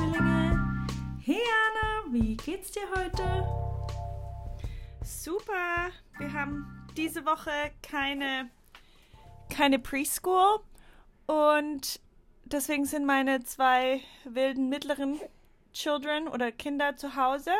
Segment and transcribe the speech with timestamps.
[0.00, 0.86] Lieblingszwillinge.
[1.20, 3.46] Hey Anna, wie geht's dir heute?
[5.04, 7.50] Super, wir haben diese Woche
[7.82, 8.50] keine,
[9.50, 10.60] keine Preschool
[11.26, 12.00] und
[12.44, 15.20] deswegen sind meine zwei wilden mittleren
[15.72, 17.52] Children oder Kinder zu Hause.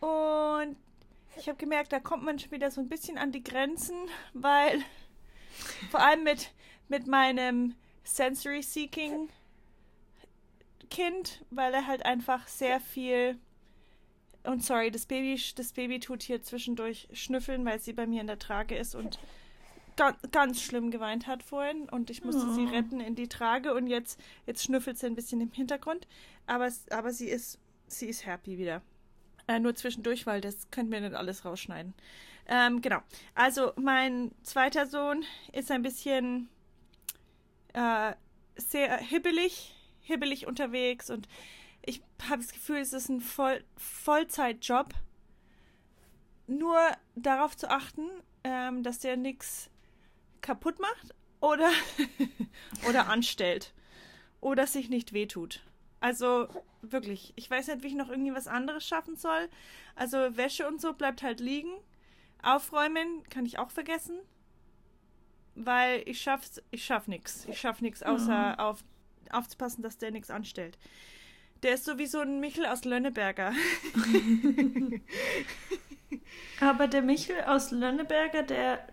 [0.00, 0.76] Und
[1.36, 3.96] ich habe gemerkt, da kommt man schon wieder so ein bisschen an die Grenzen,
[4.34, 4.82] weil
[5.90, 6.52] vor allem mit,
[6.88, 9.28] mit meinem Sensory Seeking
[10.90, 13.38] Kind, weil er halt einfach sehr viel
[14.44, 18.26] und sorry, das Baby, das Baby tut hier zwischendurch schnüffeln, weil sie bei mir in
[18.26, 19.18] der Trage ist und
[19.96, 22.52] ganz, ganz schlimm geweint hat vorhin und ich musste oh.
[22.54, 26.06] sie retten in die Trage und jetzt, jetzt schnüffelt sie ein bisschen im Hintergrund,
[26.46, 28.80] aber, aber sie ist, sie ist happy wieder.
[29.48, 31.94] Äh, nur zwischendurch, weil das könnten wir nicht alles rausschneiden.
[32.46, 33.00] Ähm, genau.
[33.34, 36.48] Also mein zweiter Sohn ist ein bisschen
[37.74, 38.12] äh,
[38.56, 39.74] sehr hibbelig,
[40.08, 41.28] hibbelig unterwegs und
[41.84, 44.94] ich habe das Gefühl, es ist ein Voll Vollzeitjob.
[46.46, 46.78] Nur
[47.14, 48.08] darauf zu achten,
[48.42, 49.70] ähm, dass der nichts
[50.40, 51.70] kaputt macht oder,
[52.88, 53.74] oder anstellt
[54.40, 55.62] oder sich nicht wehtut.
[56.00, 56.48] Also
[56.80, 59.48] wirklich, ich weiß nicht, wie ich noch irgendwie was anderes schaffen soll.
[59.94, 61.72] Also Wäsche und so bleibt halt liegen.
[62.42, 64.18] Aufräumen kann ich auch vergessen,
[65.54, 67.46] weil ich schaff's, ich schaff nichts.
[67.46, 68.58] Ich schaff nichts außer mhm.
[68.58, 68.84] auf,
[69.32, 70.78] aufzupassen, dass der nichts anstellt.
[71.62, 73.52] Der ist sowieso ein Michel aus Lönneberger.
[76.60, 78.86] Aber der Michel aus Lönneberger, der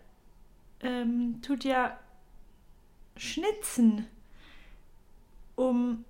[0.81, 1.99] ähm, tut ja
[3.17, 4.07] schnitzen.
[5.55, 6.05] Um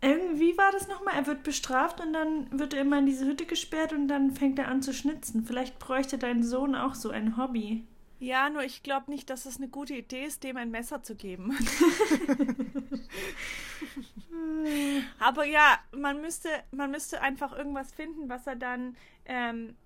[0.00, 3.46] irgendwie war das nochmal, er wird bestraft und dann wird er immer in diese Hütte
[3.46, 5.44] gesperrt und dann fängt er an zu schnitzen.
[5.44, 7.84] Vielleicht bräuchte dein Sohn auch so ein Hobby.
[8.18, 11.14] Ja, nur ich glaube nicht, dass es eine gute Idee ist, dem ein Messer zu
[11.16, 11.56] geben.
[15.18, 18.96] Aber ja, man müsste, man müsste einfach irgendwas finden, was er dann
[19.26, 19.76] ähm,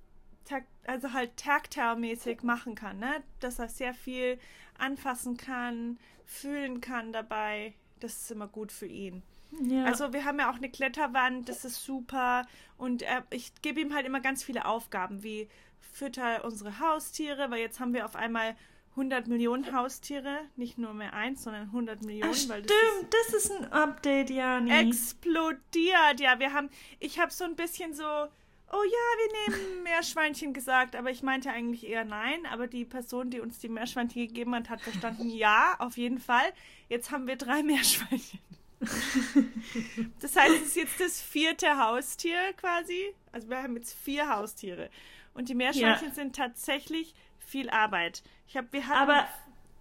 [0.86, 3.22] also halt tactile-mäßig machen kann, ne?
[3.40, 4.38] Dass er sehr viel
[4.78, 7.74] anfassen kann, fühlen kann dabei.
[8.00, 9.22] Das ist immer gut für ihn.
[9.62, 9.84] Ja.
[9.84, 12.46] Also wir haben ja auch eine Kletterwand, das ist super.
[12.78, 15.48] Und äh, ich gebe ihm halt immer ganz viele Aufgaben, wie
[15.80, 18.56] fütter unsere Haustiere, weil jetzt haben wir auf einmal
[18.90, 22.32] 100 Millionen Haustiere, nicht nur mehr eins, sondern 100 Millionen.
[22.32, 24.88] Ach, stimmt, das ist, das ist, ein Update, Jani.
[24.88, 26.38] Explodiert, ja.
[26.38, 31.10] Wir haben, ich habe so ein bisschen so, oh ja, wir nehmen Meerschweinchen gesagt, aber
[31.10, 32.46] ich meinte eigentlich eher nein.
[32.50, 36.52] Aber die Person, die uns die Meerschweinchen gegeben hat, hat verstanden, ja, auf jeden Fall.
[36.88, 38.40] Jetzt haben wir drei Meerschweinchen.
[40.20, 43.14] das heißt, es ist jetzt das vierte Haustier quasi.
[43.30, 44.90] Also wir haben jetzt vier Haustiere.
[45.34, 46.14] Und die Meerschweinchen ja.
[46.14, 48.22] sind tatsächlich viel Arbeit.
[48.46, 49.28] Ich habe, wir hatten Aber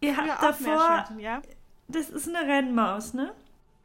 [0.02, 1.42] ihr habt davor, ja?
[1.88, 3.34] Das ist eine Rennmaus, ne?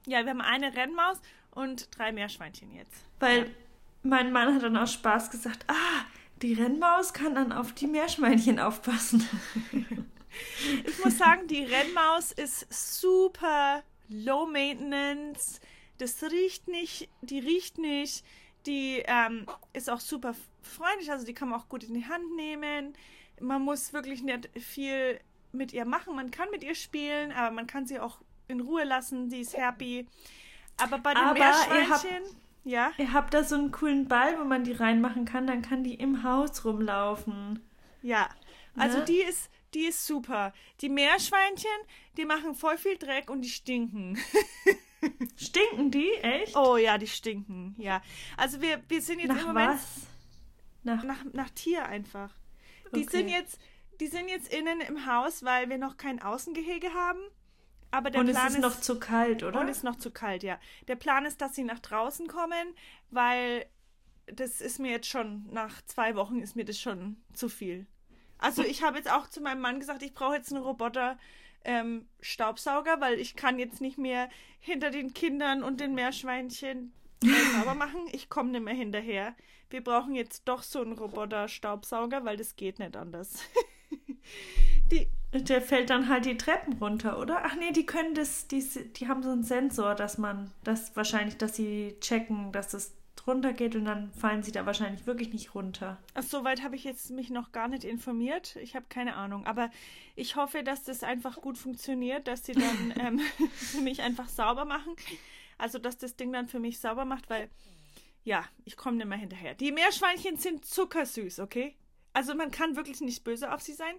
[0.07, 1.21] Ja, wir haben eine Rennmaus
[1.53, 3.05] und drei Meerschweinchen jetzt.
[3.21, 3.47] Weil ja.
[4.03, 6.05] mein Mann hat dann aus Spaß gesagt, ah,
[6.43, 9.27] die Rennmaus kann dann auf die Meerschweinchen aufpassen.
[10.85, 12.67] ich muss sagen, die Rennmaus ist
[13.01, 15.61] super low maintenance.
[15.99, 18.25] Das riecht nicht, die riecht nicht,
[18.67, 22.35] die ähm, ist auch super freundlich, also die kann man auch gut in die Hand
[22.37, 22.95] nehmen.
[23.41, 25.21] Man muss wirklich nicht viel
[25.53, 26.17] mit ihr machen.
[26.17, 29.29] Man kann mit ihr spielen, aber man kann sie auch in Ruhe lassen.
[29.29, 30.07] Die ist happy.
[30.77, 32.23] Aber bei den aber Meerschweinchen,
[32.65, 32.93] ja.
[32.99, 35.95] Ihr habt da so einen coolen Ball, wo man die reinmachen kann, dann kann die
[35.95, 37.61] im Haus rumlaufen.
[38.03, 38.29] Ja.
[38.77, 39.05] Also ne?
[39.05, 40.53] die ist, die ist super.
[40.81, 41.71] Die Meerschweinchen,
[42.17, 44.19] die machen voll viel Dreck und die stinken.
[45.37, 46.13] stinken die?
[46.23, 46.57] Echt?
[46.57, 47.75] Oh ja, die stinken.
[47.79, 48.03] Ja.
[48.37, 49.75] Also wir, wir sind jetzt nach im Moment.
[49.75, 50.07] Was?
[50.83, 52.31] Nach, nach, nach Tier einfach.
[52.95, 53.17] Die okay.
[53.19, 53.59] sind jetzt,
[54.01, 57.21] die sind jetzt innen im Haus, weil wir noch kein Außengehege haben.
[57.91, 59.61] Aber der und Plan es ist, ist noch zu kalt, oder?
[59.61, 60.59] Und es ist noch zu kalt, ja.
[60.89, 62.75] Der Plan ist, dass sie nach draußen kommen,
[63.11, 63.67] weil
[64.27, 67.87] das ist mir jetzt schon, nach zwei Wochen ist mir das schon zu viel.
[68.39, 71.19] Also ich habe jetzt auch zu meinem Mann gesagt, ich brauche jetzt einen Roboter
[71.65, 74.29] ähm, Staubsauger, weil ich kann jetzt nicht mehr
[74.61, 76.93] hinter den Kindern und den Meerschweinchen
[77.57, 78.01] sauber machen.
[78.13, 79.35] Ich komme nicht mehr hinterher.
[79.71, 83.39] Wir brauchen jetzt doch so einen Roboter Staubsauger, weil das geht nicht anders.
[84.91, 87.43] die, der fällt dann halt die Treppen runter, oder?
[87.45, 91.37] Ach nee, die können das, die, die haben so einen Sensor, dass man, das wahrscheinlich,
[91.39, 92.95] dass sie checken, dass es
[93.27, 95.99] runtergeht und dann fallen sie da wahrscheinlich wirklich nicht runter.
[96.15, 98.57] Ach, so weit habe ich jetzt mich noch gar nicht informiert.
[98.57, 99.47] Ich habe keine Ahnung.
[99.47, 99.71] Aber
[100.15, 103.19] ich hoffe, dass das einfach gut funktioniert, dass sie dann ähm,
[103.55, 104.95] für mich einfach sauber machen.
[105.59, 107.49] Also, dass das Ding dann für mich sauber macht, weil,
[108.25, 109.55] ja, ich komme nicht mehr hinterher.
[109.55, 111.77] Die Meerschweinchen sind zuckersüß, okay?
[112.13, 113.97] Also, man kann wirklich nicht böse auf sie sein.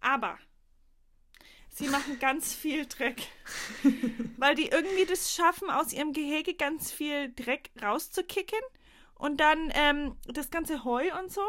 [0.00, 0.38] Aber
[1.72, 3.22] Sie machen ganz viel Dreck.
[4.36, 8.58] Weil die irgendwie das schaffen, aus ihrem Gehege ganz viel Dreck rauszukicken.
[9.14, 11.42] Und dann ähm, das ganze Heu und so.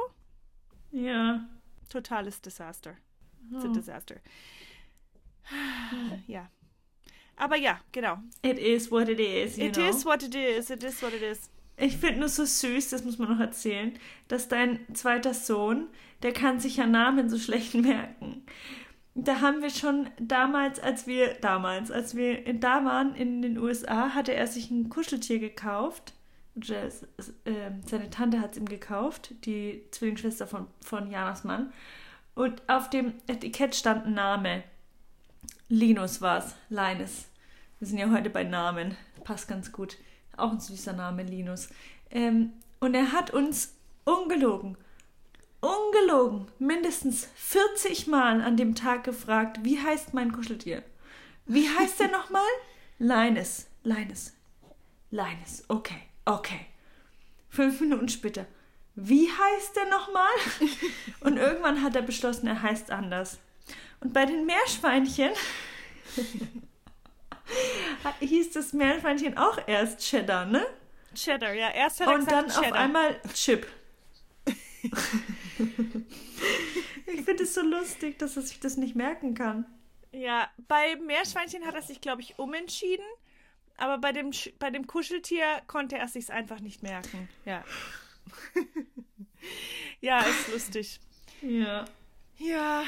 [0.92, 1.48] Ja.
[1.90, 2.96] Totales Desaster.
[3.52, 3.74] It's a Oh.
[3.74, 4.16] disaster.
[6.28, 6.50] Ja.
[7.36, 8.20] Aber ja, genau.
[8.44, 9.58] It is what it is.
[9.58, 9.90] You It know?
[9.90, 10.70] is what it is.
[10.70, 11.50] It is what it is.
[11.78, 13.98] Ich finde nur so süß, das muss man noch erzählen,
[14.28, 15.88] dass dein zweiter Sohn,
[16.22, 18.46] der kann sich ja Namen so schlecht merken.
[19.14, 24.14] Da haben wir schon damals, als wir damals, als wir da waren in den USA,
[24.16, 26.14] hatte er sich ein Kuscheltier gekauft.
[26.60, 27.06] Es-
[27.46, 31.72] ähm, seine Tante hat es ihm gekauft, die Zwillingsschwester von, von Janas Mann.
[32.36, 34.64] Und auf dem Etikett stand ein Name.
[35.68, 37.28] Linus war es, Linus.
[37.80, 38.96] Wir sind ja heute bei Namen.
[39.24, 39.98] Passt ganz gut.
[40.38, 41.70] Auch ein süßer Name, Linus.
[42.10, 43.76] Ähm, und er hat uns
[44.06, 44.78] ungelogen,
[45.62, 50.84] ungelogen, mindestens 40 Mal an dem Tag gefragt, wie heißt mein Kuscheltier?
[51.46, 52.48] Wie heißt der nochmal?
[53.00, 54.34] Linus, Linus,
[55.10, 55.64] Linus.
[55.68, 56.68] Okay, okay.
[57.50, 58.46] Fünf Minuten später.
[58.96, 60.32] Wie heißt der nochmal?
[61.22, 63.40] Und irgendwann hat er beschlossen, er heißt anders.
[64.00, 65.32] Und bei den Meerschweinchen
[68.20, 70.66] hieß das Meerschweinchen auch erst Cheddar, ne?
[71.16, 71.70] Cheddar, ja.
[71.70, 72.80] Erst hat er Und dann auf Cheddar.
[72.80, 73.68] einmal Chip.
[77.08, 79.66] ich finde es so lustig, dass er sich das nicht merken kann.
[80.12, 83.06] Ja, bei Meerschweinchen hat er sich, glaube ich, umentschieden.
[83.78, 87.30] Aber bei dem, Sch- bei dem Kuscheltier konnte er sich's einfach nicht merken.
[87.46, 87.64] Ja.
[90.02, 91.00] ja, ist lustig.
[91.42, 91.86] Ja.
[92.38, 92.84] Ja,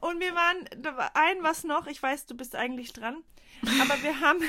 [0.00, 0.68] und wir waren,
[1.14, 3.22] ein was noch, ich weiß, du bist eigentlich dran,
[3.80, 4.40] aber wir haben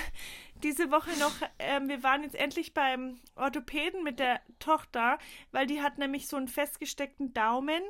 [0.63, 5.19] diese Woche noch, ähm, wir waren jetzt endlich beim Orthopäden mit der Tochter,
[5.51, 7.81] weil die hat nämlich so einen festgesteckten Daumen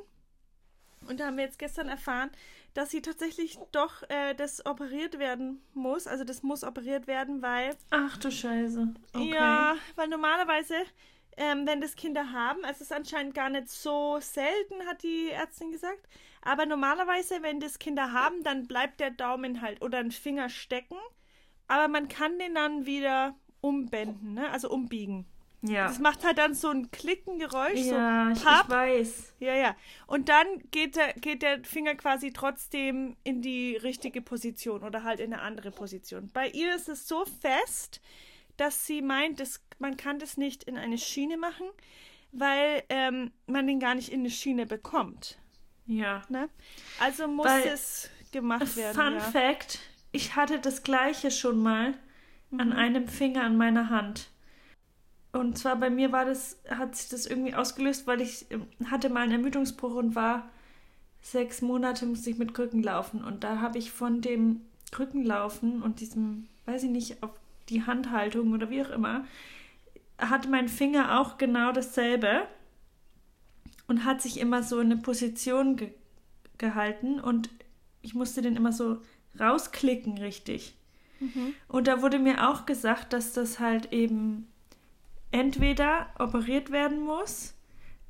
[1.08, 2.30] und da haben wir jetzt gestern erfahren,
[2.74, 7.76] dass sie tatsächlich doch äh, das operiert werden muss, also das muss operiert werden, weil
[7.90, 8.94] Ach du Scheiße.
[9.12, 9.32] Okay.
[9.32, 10.74] ja, weil normalerweise,
[11.36, 15.30] ähm, wenn das Kinder haben, also es ist anscheinend gar nicht so selten, hat die
[15.30, 16.06] Ärztin gesagt,
[16.42, 20.96] aber normalerweise, wenn das Kinder haben, dann bleibt der Daumen halt oder ein Finger stecken,
[21.68, 24.50] aber man kann den dann wieder umbinden, ne?
[24.50, 25.26] also umbiegen.
[25.62, 25.88] Ja.
[25.88, 28.68] Das macht halt dann so ein Klickengeräusch, Ja, ich, so ich Papp.
[28.68, 29.34] weiß.
[29.40, 29.76] Ja, ja.
[30.06, 35.18] Und dann geht der, geht der Finger quasi trotzdem in die richtige Position oder halt
[35.18, 36.30] in eine andere Position.
[36.32, 38.00] Bei ihr ist es so fest,
[38.58, 41.66] dass sie meint, dass man kann das nicht in eine Schiene machen,
[42.32, 45.38] weil ähm, man den gar nicht in eine Schiene bekommt.
[45.86, 46.22] Ja.
[46.28, 46.48] Ne?
[47.00, 48.94] Also muss Weil- es gemacht werden.
[48.94, 49.20] Fun ja.
[49.20, 49.80] Fact:
[50.16, 51.92] Ich hatte das gleiche schon mal
[52.56, 52.72] an Mhm.
[52.72, 54.30] einem Finger an meiner Hand.
[55.32, 59.10] Und zwar bei mir war das, hat sich das irgendwie ausgelöst, weil ich ähm, hatte
[59.10, 60.48] mal einen Ermüdungsbruch und war
[61.20, 63.22] sechs Monate musste ich mit Krücken laufen.
[63.22, 67.32] Und da habe ich von dem Krückenlaufen und diesem, weiß ich nicht, auf
[67.68, 69.26] die Handhaltung oder wie auch immer,
[70.18, 72.48] hatte mein Finger auch genau dasselbe
[73.86, 75.90] und hat sich immer so in eine Position ge
[76.56, 77.50] gehalten und
[78.00, 79.02] ich musste den immer so
[79.38, 80.74] rausklicken, richtig.
[81.20, 81.54] Mhm.
[81.68, 84.48] Und da wurde mir auch gesagt, dass das halt eben
[85.30, 87.54] entweder operiert werden muss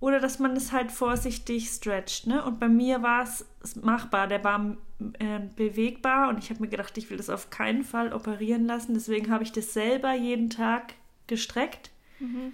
[0.01, 2.27] oder dass man es halt vorsichtig stretcht.
[2.27, 2.45] Ne?
[2.45, 4.77] Und bei mir war es machbar, der war
[5.19, 8.95] äh, bewegbar und ich habe mir gedacht, ich will das auf keinen Fall operieren lassen.
[8.95, 10.95] Deswegen habe ich das selber jeden Tag
[11.27, 11.91] gestreckt.
[12.21, 12.53] Mhm.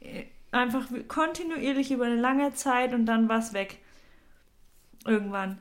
[0.00, 3.78] Äh, Einfach kontinuierlich über eine lange Zeit und dann war es weg.
[5.04, 5.58] Irgendwann.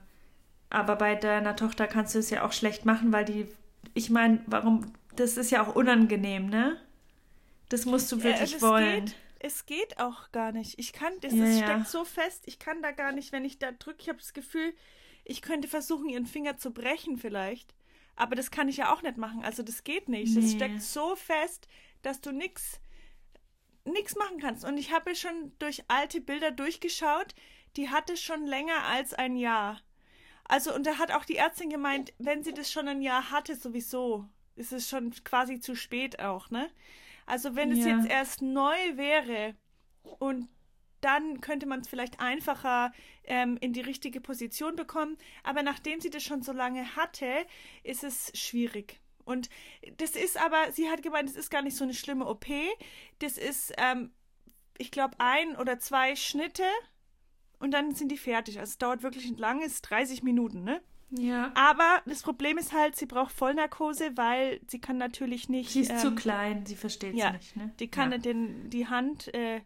[0.70, 3.48] Aber bei deiner Tochter kannst du es ja auch schlecht machen, weil die,
[3.94, 6.78] ich meine, warum, das ist ja auch unangenehm, ne?
[7.70, 9.06] Das musst du Ja, wirklich es wollen.
[9.06, 10.80] Geht, es geht auch gar nicht.
[10.80, 11.66] Ich kann, das, Ja, das ja.
[11.66, 14.34] steckt so fest, ich kann da gar nicht, wenn ich da drücke, ich habe das
[14.34, 14.74] Gefühl,
[15.24, 17.74] ich könnte versuchen, ihren Finger zu brechen vielleicht.
[18.16, 19.44] Aber das kann ich ja auch nicht machen.
[19.44, 20.38] Also das geht nicht.
[20.38, 20.52] Das Nee.
[20.56, 21.68] steckt so fest,
[22.02, 22.80] dass du nix
[23.86, 24.66] nix machen kannst.
[24.66, 27.36] Und ich habe schon durch alte Bilder durchgeschaut,
[27.78, 29.80] die hatte schon länger als ein Jahr.
[30.48, 33.56] Also, und da hat auch die Ärztin gemeint, wenn sie das schon ein Jahr hatte,
[33.56, 36.70] sowieso, ist es schon quasi zu spät auch, ne?
[37.26, 37.98] Also, wenn es Ja.
[37.98, 39.56] jetzt erst neu wäre
[40.20, 40.48] und
[41.02, 42.92] dann könnte man es vielleicht einfacher
[43.26, 45.18] ähm, in die richtige Position bekommen.
[45.44, 47.46] Aber nachdem sie das schon so lange hatte,
[47.84, 49.00] ist es schwierig.
[49.24, 49.50] Und
[49.98, 52.46] das ist aber, sie hat gemeint, das ist gar nicht so eine schlimme OP.
[53.20, 54.12] Das ist, ähm,
[54.78, 56.64] ich glaube, ein oder zwei Schnitte
[57.60, 58.60] und dann sind die fertig.
[58.60, 60.82] Also es dauert wirklich lang, es ist 30 Minuten, ne?
[61.12, 61.52] Ja.
[61.56, 65.70] Aber das Problem ist halt, sie braucht Vollnarkose, weil sie kann natürlich nicht.
[65.70, 67.72] Sie ist zu ähm, klein, sie versteht es ja, nicht, ne?
[67.80, 68.18] Die kann ja.
[68.18, 69.62] nicht den, die Hand äh,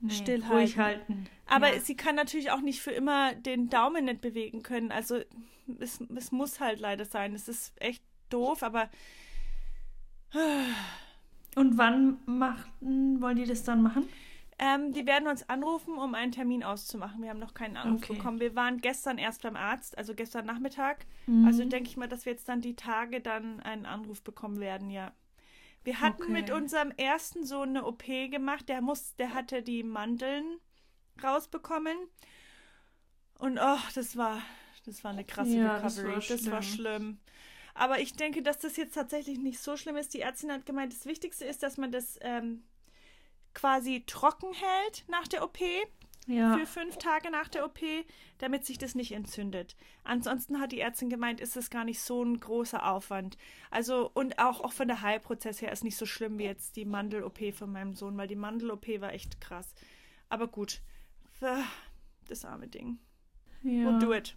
[0.00, 0.58] Nee, stillhalten.
[0.58, 1.26] ruhig halten.
[1.46, 1.80] Aber ja.
[1.80, 4.90] sie kann natürlich auch nicht für immer den Daumen nicht bewegen können.
[4.90, 5.20] Also
[5.78, 7.34] es, es muss halt leider sein.
[7.34, 8.90] Es ist echt doof, aber
[11.54, 14.04] Und wann machten, wollen die das dann machen?
[14.64, 17.20] Ähm, die werden uns anrufen, um einen Termin auszumachen.
[17.20, 18.14] Wir haben noch keinen Anruf Okay.
[18.14, 18.38] bekommen.
[18.38, 21.04] Wir waren gestern erst beim Arzt, also gestern Nachmittag.
[21.26, 21.44] Mhm.
[21.46, 24.88] Also denke ich mal, dass wir jetzt dann die Tage dann einen Anruf bekommen werden,
[24.90, 25.12] ja.
[25.82, 26.32] Wir hatten Okay.
[26.32, 28.68] mit unserem ersten Sohn eine OP gemacht.
[28.68, 30.44] Der muss, der hatte die Mandeln
[31.24, 31.96] rausbekommen.
[33.38, 34.42] Und oh, das war,
[34.86, 36.14] das war eine krasse Ja, das Recovery.
[36.14, 36.86] war das war schlimm.
[37.02, 37.20] schlimm.
[37.74, 40.14] Aber ich denke, dass das jetzt tatsächlich nicht so schlimm ist.
[40.14, 42.62] Die Ärztin hat gemeint, das Wichtigste ist, dass man das ähm,
[43.54, 45.58] quasi trocken hält nach der OP
[46.26, 46.56] ja.
[46.56, 47.80] für fünf Tage nach der OP,
[48.38, 49.76] damit sich das nicht entzündet.
[50.04, 53.36] Ansonsten hat die Ärztin gemeint, ist das gar nicht so ein großer Aufwand.
[53.70, 56.84] Also, und auch, auch von der Heilprozess her ist nicht so schlimm wie jetzt die
[56.84, 59.74] Mandel-OP von meinem Sohn, weil die Mandel-OP war echt krass.
[60.28, 60.80] Aber gut,
[61.40, 61.62] äh,
[62.28, 62.98] das arme Ding.
[63.62, 63.88] ja.
[63.88, 64.36] We'll do it.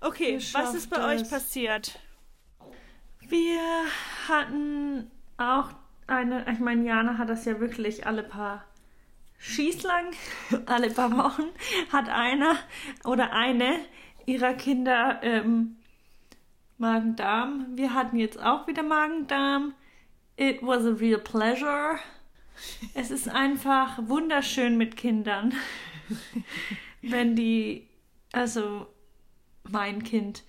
[0.00, 1.30] Okay, was ist bei schafft euch es.
[1.30, 2.00] passiert?
[3.20, 3.84] Wir
[4.28, 5.70] hatten auch
[6.06, 8.64] eine, ich meine, Jana hat das ja wirklich alle paar
[9.38, 10.06] Schießlang,
[10.66, 11.44] alle paar Wochen,
[11.92, 12.56] hat einer
[13.04, 13.78] oder eine
[14.26, 15.76] ihrer Kinder ähm,
[16.78, 17.66] Magen-Darm.
[17.74, 19.74] Wir hatten jetzt auch wieder Magen-Darm.
[20.36, 21.98] It was a real pleasure.
[22.94, 25.54] Es ist einfach wunderschön mit Kindern.
[27.02, 27.86] Wenn die,
[28.32, 28.86] also
[29.68, 30.42] mein Kind,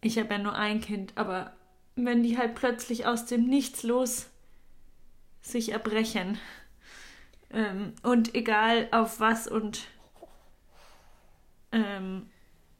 [0.00, 1.54] ich habe ja nur ein Kind, aber
[1.96, 4.30] wenn die halt plötzlich aus dem Nichts los
[5.44, 6.38] sich erbrechen
[7.52, 9.86] ähm, und egal auf was und
[11.70, 12.26] ähm,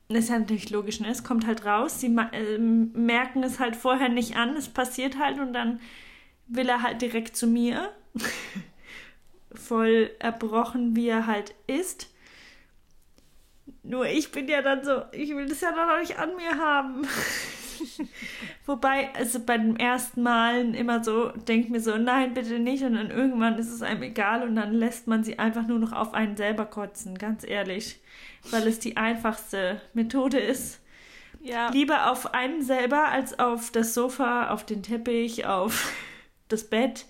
[0.09, 1.09] das ist ja natürlich logisch, ne?
[1.09, 5.39] Es kommt halt raus, sie ähm, merken es halt vorher nicht an, es passiert halt
[5.39, 5.81] und dann
[6.47, 7.93] will er halt direkt zu mir,
[9.55, 12.11] voll erbrochen, wie er halt ist.
[13.83, 16.59] Nur ich bin ja dann so, ich will das ja dann auch nicht an mir
[16.59, 17.07] haben.
[18.67, 22.83] Wobei, also bei den ersten Malen immer so, denkt mir so, nein, bitte nicht.
[22.85, 25.93] Und dann irgendwann ist es einem egal und dann lässt man sie einfach nur noch
[25.93, 28.01] auf einen selber kotzen, ganz ehrlich.
[28.51, 30.81] Weil es die einfachste Methode ist.
[31.41, 35.93] Ja, Lieber auf einen selber als auf das Sofa, auf den Teppich, auf
[36.49, 37.07] das Bett.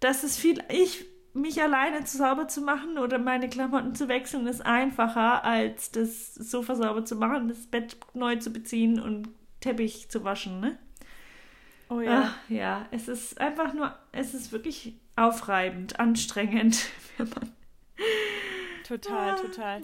[0.00, 0.62] Das ist viel.
[0.68, 5.90] Ich, mich alleine zu sauber zu machen oder meine Klamotten zu wechseln, ist einfacher, als
[5.90, 9.28] das Sofa sauber zu machen, das Bett neu zu beziehen und
[9.60, 10.78] Teppich zu waschen, ne?
[11.88, 12.24] oh ja.
[12.26, 16.86] Ach, ja, es ist einfach nur, es ist wirklich aufreibend, anstrengend.
[18.86, 19.34] Total, Ah.
[19.36, 19.80] total.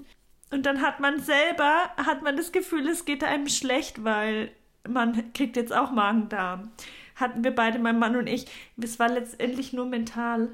[0.50, 4.50] Und dann hat man selber, hat man das Gefühl, es geht einem schlecht, weil
[4.88, 6.70] man kriegt jetzt auch Magen-Darm.
[7.16, 8.46] Hatten wir beide, mein Mann und ich.
[8.80, 10.48] Es war letztendlich nur mental.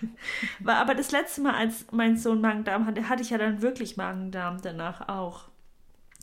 [0.60, 3.96] war aber das letzte Mal, als mein Sohn Magen-Darm hatte, hatte ich ja dann wirklich
[3.96, 5.48] Magen-Darm danach auch.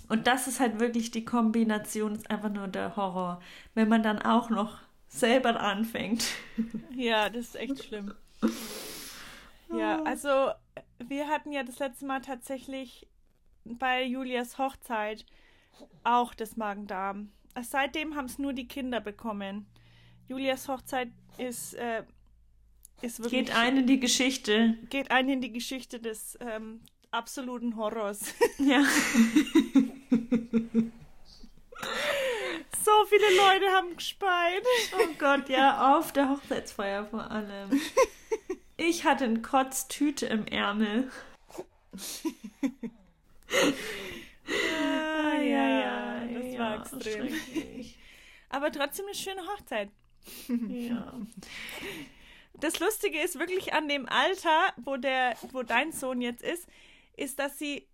[0.09, 3.41] Und das ist halt wirklich die Kombination, ist einfach nur der Horror.
[3.73, 6.25] Wenn man dann auch noch selber anfängt.
[6.95, 8.15] Ja, das ist echt schlimm.
[9.71, 10.51] Ja, also
[10.97, 13.07] wir hatten ja das letzte Mal tatsächlich
[13.65, 15.25] bei Julias Hochzeit
[16.03, 17.31] auch das Magen-Darm.
[17.61, 19.67] Seitdem haben es nur die Kinder bekommen.
[20.27, 22.03] Julias Hochzeit ist, äh.
[23.29, 24.75] Geht ein in die Geschichte.
[24.89, 28.33] geht ein in die Geschichte des ähm, absoluten Horrors.
[28.59, 28.83] Ja.
[32.83, 34.65] so viele Leute haben gespeint.
[34.97, 37.79] Oh Gott, ja, auf der Hochzeitsfeier vor allem.
[38.77, 41.11] Ich hatte eine Kotztüte im Ärmel.
[44.49, 47.29] Ah, ja, ja, das war ja, extrem.
[47.29, 47.99] schrecklich.
[48.49, 49.89] Aber trotzdem eine schöne Hochzeit.
[50.69, 51.13] Ja.
[52.59, 56.67] Das Lustige ist wirklich an dem Alter, wo der, wo dein Sohn jetzt ist,
[57.15, 57.87] ist, dass sie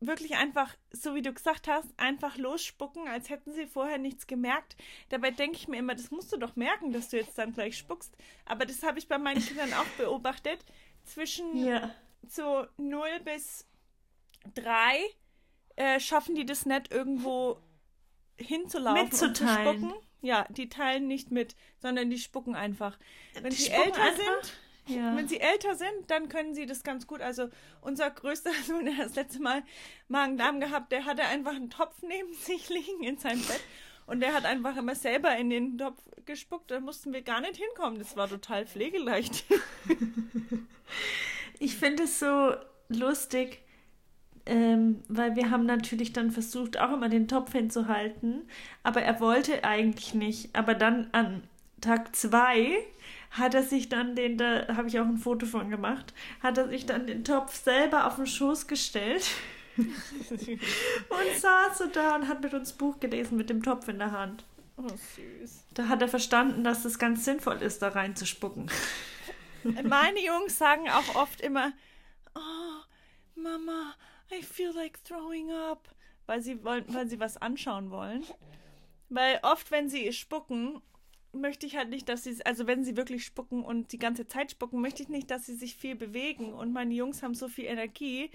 [0.00, 4.76] wirklich einfach, so wie du gesagt hast, einfach losspucken, als hätten sie vorher nichts gemerkt.
[5.08, 7.78] Dabei denke ich mir immer, das musst du doch merken, dass du jetzt dann gleich
[7.78, 8.14] spuckst.
[8.44, 10.64] Aber das habe ich bei meinen Kindern auch beobachtet.
[11.04, 11.94] Zwischen ja.
[12.28, 13.66] so 0 bis
[14.54, 14.98] 3
[15.76, 17.58] äh, schaffen die das nicht irgendwo
[18.38, 19.78] hinzulaufen und zu Mitzuteilen.
[19.78, 20.05] spucken.
[20.22, 22.98] Ja, die teilen nicht mit, sondern die spucken einfach.
[23.34, 24.16] Wenn Die sie älter einfach?
[24.44, 25.14] sind, Ja.
[25.16, 27.20] wenn sie älter sind, dann können sie das ganz gut.
[27.20, 27.48] Also
[27.80, 29.62] unser größter Sohn, der das letzte Mal
[30.08, 33.60] Magen-Darm gehabt, der hatte einfach einen Topf neben sich liegen in seinem Bett.
[34.06, 36.70] Und der hat einfach immer selber in den Topf gespuckt.
[36.70, 37.98] Da mussten wir gar nicht hinkommen.
[37.98, 39.44] Das war total pflegeleicht.
[41.58, 42.54] Ich finde es so
[42.88, 43.62] lustig,
[44.46, 48.42] ähm, weil wir haben natürlich dann versucht, auch immer den Topf hinzuhalten,
[48.82, 50.54] aber er wollte eigentlich nicht.
[50.54, 51.42] Aber dann an
[51.80, 52.78] Tag zwei
[53.30, 56.68] hat er sich dann den, da habe ich auch ein Foto von gemacht, hat er
[56.68, 59.28] sich dann den Topf selber auf den Schoß gestellt
[59.76, 64.12] und saß so da und hat mit uns Buch gelesen mit dem Topf in der
[64.12, 64.44] Hand.
[64.78, 65.64] Oh, süß.
[65.74, 68.70] Da hat er verstanden, dass es ganz sinnvoll ist, da reinzuspucken.
[69.82, 71.72] Meine Jungs sagen auch oft immer,
[72.34, 73.94] oh, Mama,
[74.32, 75.88] I feel like throwing up,
[76.26, 78.24] weil sie wollen, weil sie was anschauen wollen.
[79.08, 80.80] Weil oft, wenn sie spucken,
[81.32, 84.50] möchte ich halt nicht, dass sie, also wenn sie wirklich spucken und die ganze Zeit
[84.50, 86.52] spucken, möchte ich nicht, dass sie sich viel bewegen.
[86.52, 88.30] Und meine Jungs haben so viel Energie.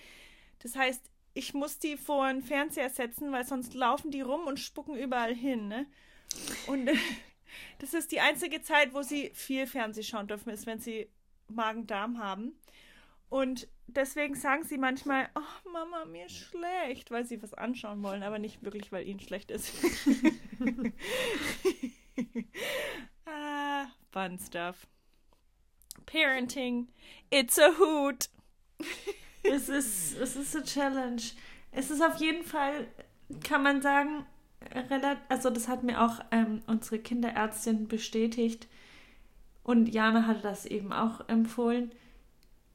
[0.60, 1.02] Das heißt,
[1.34, 5.34] ich muss die vor einen Fernseher setzen, weil sonst laufen die rum und spucken überall
[5.34, 5.68] hin.
[5.68, 5.86] Ne?
[6.68, 6.90] Und
[7.80, 11.10] das ist die einzige Zeit, wo sie viel Fernseh schauen dürfen, ist, wenn sie
[11.48, 12.54] Magen-Darm haben.
[13.32, 18.24] Und deswegen sagen sie manchmal, oh Mama, mir ist schlecht, weil sie was anschauen wollen,
[18.24, 19.72] aber nicht wirklich, weil ihnen schlecht ist.
[23.26, 24.86] ah, fun stuff.
[26.06, 26.90] Parenting,
[27.30, 28.28] it's a hoot.
[29.44, 31.22] es ist, es ist eine Challenge.
[31.72, 32.86] Es ist auf jeden Fall,
[33.46, 34.26] kann man sagen,
[35.30, 38.68] also das hat mir auch ähm, unsere Kinderärztin bestätigt
[39.64, 41.94] und Jana hatte das eben auch empfohlen.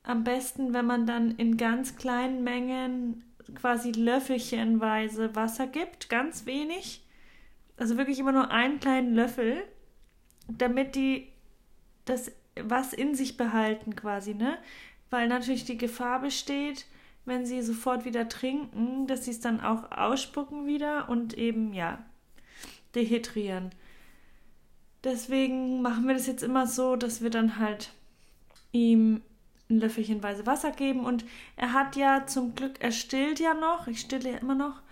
[0.07, 3.25] Am besten, wenn man dann in ganz kleinen Mengen
[3.57, 7.05] quasi löffelchenweise Wasser gibt, ganz wenig.
[7.77, 9.65] Also wirklich immer nur einen kleinen Löffel,
[10.49, 11.27] damit die
[12.05, 14.59] das was in sich behalten quasi, ne?
[15.11, 16.87] Weil natürlich die Gefahr besteht,
[17.25, 21.99] wenn sie sofort wieder trinken, dass sie es dann auch ausspucken wieder und eben, ja,
[22.95, 23.71] dehydrieren.
[25.05, 27.91] Deswegen machen wir das jetzt immer so, dass wir dann halt
[28.73, 29.21] ihm
[29.69, 31.25] ein Löffelchenweise Wasser geben und
[31.57, 34.83] er hat ja zum Glück, er stillt ja noch, ich stille ja immer noch.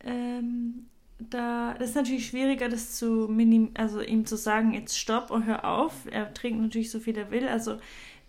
[0.00, 0.86] Ähm,
[1.18, 5.46] da das ist natürlich schwieriger, das zu minim, also ihm zu sagen, jetzt stopp und
[5.46, 6.06] hör auf.
[6.10, 7.48] Er trinkt natürlich so viel er will.
[7.48, 7.78] Also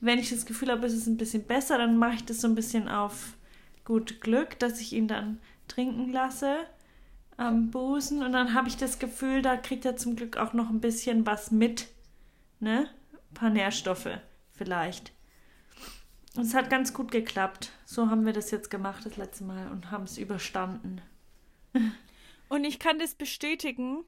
[0.02, 2.48] wenn ich das Gefühl habe, es ist ein bisschen besser, dann mache ich das so
[2.48, 3.36] ein bisschen auf
[3.86, 6.58] gut Glück, dass ich ihn dann trinken lasse
[7.38, 10.70] am Busen und dann habe ich das Gefühl, da kriegt er zum Glück auch noch
[10.70, 11.88] ein bisschen was mit,
[12.60, 12.88] ne?
[13.14, 14.10] Ein paar Nährstoffe
[14.52, 15.12] vielleicht.
[16.36, 17.72] Und es hat ganz gut geklappt.
[17.86, 21.02] So haben wir das jetzt gemacht das letzte Mal und haben es überstanden.
[22.48, 24.06] Und ich kann das bestätigen,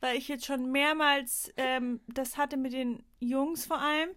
[0.00, 4.10] weil ich jetzt schon mehrmals ähm, das hatte mit den Jungs vor allem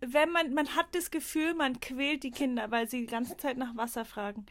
[0.00, 3.56] wenn man, man hat das Gefühl, man quält die Kinder, weil sie die ganze Zeit
[3.56, 4.46] nach Wasser fragen.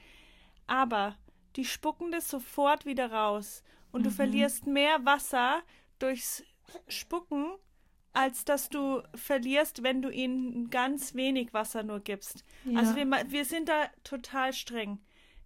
[0.68, 1.18] Aber
[1.56, 3.64] die spucken das sofort wieder raus.
[3.92, 4.06] Und mhm.
[4.06, 5.62] du verlierst mehr Wasser
[6.00, 6.44] durchs
[6.88, 7.54] Spucken,
[8.14, 12.44] als dass du verlierst, wenn du ihnen ganz wenig Wasser nur gibst.
[12.66, 12.80] Ja.
[12.80, 15.00] Also wir, wir sind da total streng.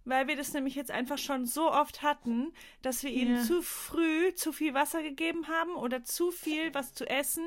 [0.04, 3.42] Weil wir das nämlich jetzt einfach schon so oft hatten, dass wir ihnen ja.
[3.42, 7.44] zu früh zu viel Wasser gegeben haben oder zu viel was zu essen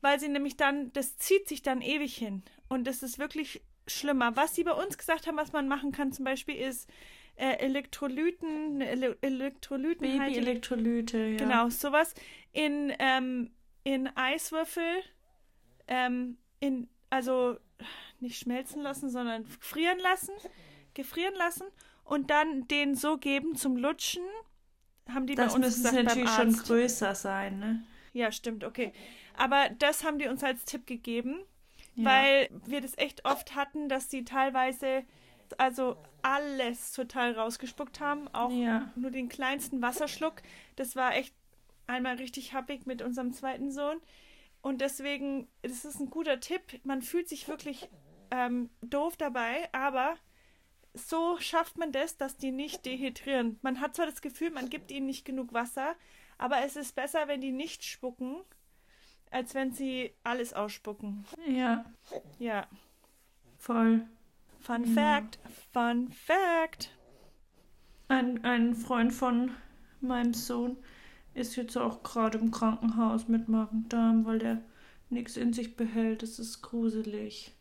[0.00, 2.42] weil sie nämlich dann, das zieht sich dann ewig hin.
[2.68, 4.36] Und das ist wirklich schlimmer.
[4.36, 6.88] Was sie bei uns gesagt haben, was man machen kann, zum Beispiel ist
[7.36, 10.06] äh, Elektrolyten, Ele Elektrolyten.
[10.06, 11.36] Baby-Elektrolyte, ja.
[11.36, 12.14] Genau, sowas
[12.52, 13.50] in, ähm,
[13.84, 15.02] in Eiswürfel,
[15.86, 17.56] ähm, in, also
[18.20, 20.34] nicht schmelzen lassen, sondern frieren lassen,
[20.94, 21.64] gefrieren lassen
[22.04, 24.22] und dann den so geben zum Lutschen.
[25.08, 27.84] Haben die das bei uns müssen gesagt, natürlich schon größer sein, ne?
[28.12, 28.92] Ja, stimmt, okay.
[29.36, 31.40] Aber das haben die uns als Tipp gegeben,
[31.94, 32.04] ja.
[32.04, 35.04] weil wir das echt oft hatten, dass die teilweise
[35.58, 38.92] also alles total rausgespuckt haben, auch ja.
[38.94, 40.42] nur den kleinsten Wasserschluck.
[40.76, 41.34] Das war echt
[41.90, 44.00] einmal richtig happig mit unserem zweiten Sohn.
[44.62, 46.80] Und deswegen, das ist ein guter Tipp.
[46.84, 47.88] Man fühlt sich wirklich
[48.30, 50.16] ähm, doof dabei, aber
[50.94, 53.58] so schafft man das, dass die nicht dehydrieren.
[53.62, 55.94] Man hat zwar das Gefühl, man gibt ihnen nicht genug Wasser,
[56.36, 58.42] aber es ist besser, wenn die nicht spucken,
[59.30, 61.24] als wenn sie alles ausspucken.
[61.46, 61.84] Ja.
[62.38, 62.66] Ja.
[63.58, 64.06] Voll.
[64.60, 64.94] Fun ja.
[64.94, 65.38] Fact.
[65.72, 66.90] Fun Fact.
[68.08, 69.54] Ein, ein Freund von
[70.00, 70.76] meinem Sohn
[71.34, 74.62] ist jetzt auch gerade im Krankenhaus mit Magen-Darm, weil der
[75.08, 76.22] nichts in sich behält.
[76.22, 77.52] Das ist gruselig.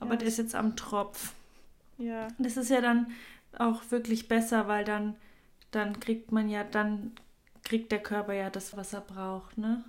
[0.00, 0.16] Aber ja.
[0.16, 1.34] der ist jetzt am Tropf.
[1.98, 2.28] Ja.
[2.38, 3.12] Das ist ja dann
[3.56, 5.16] auch wirklich besser, weil dann,
[5.70, 7.12] dann kriegt man ja, dann
[7.62, 9.84] kriegt der Körper ja das, was er braucht, ne?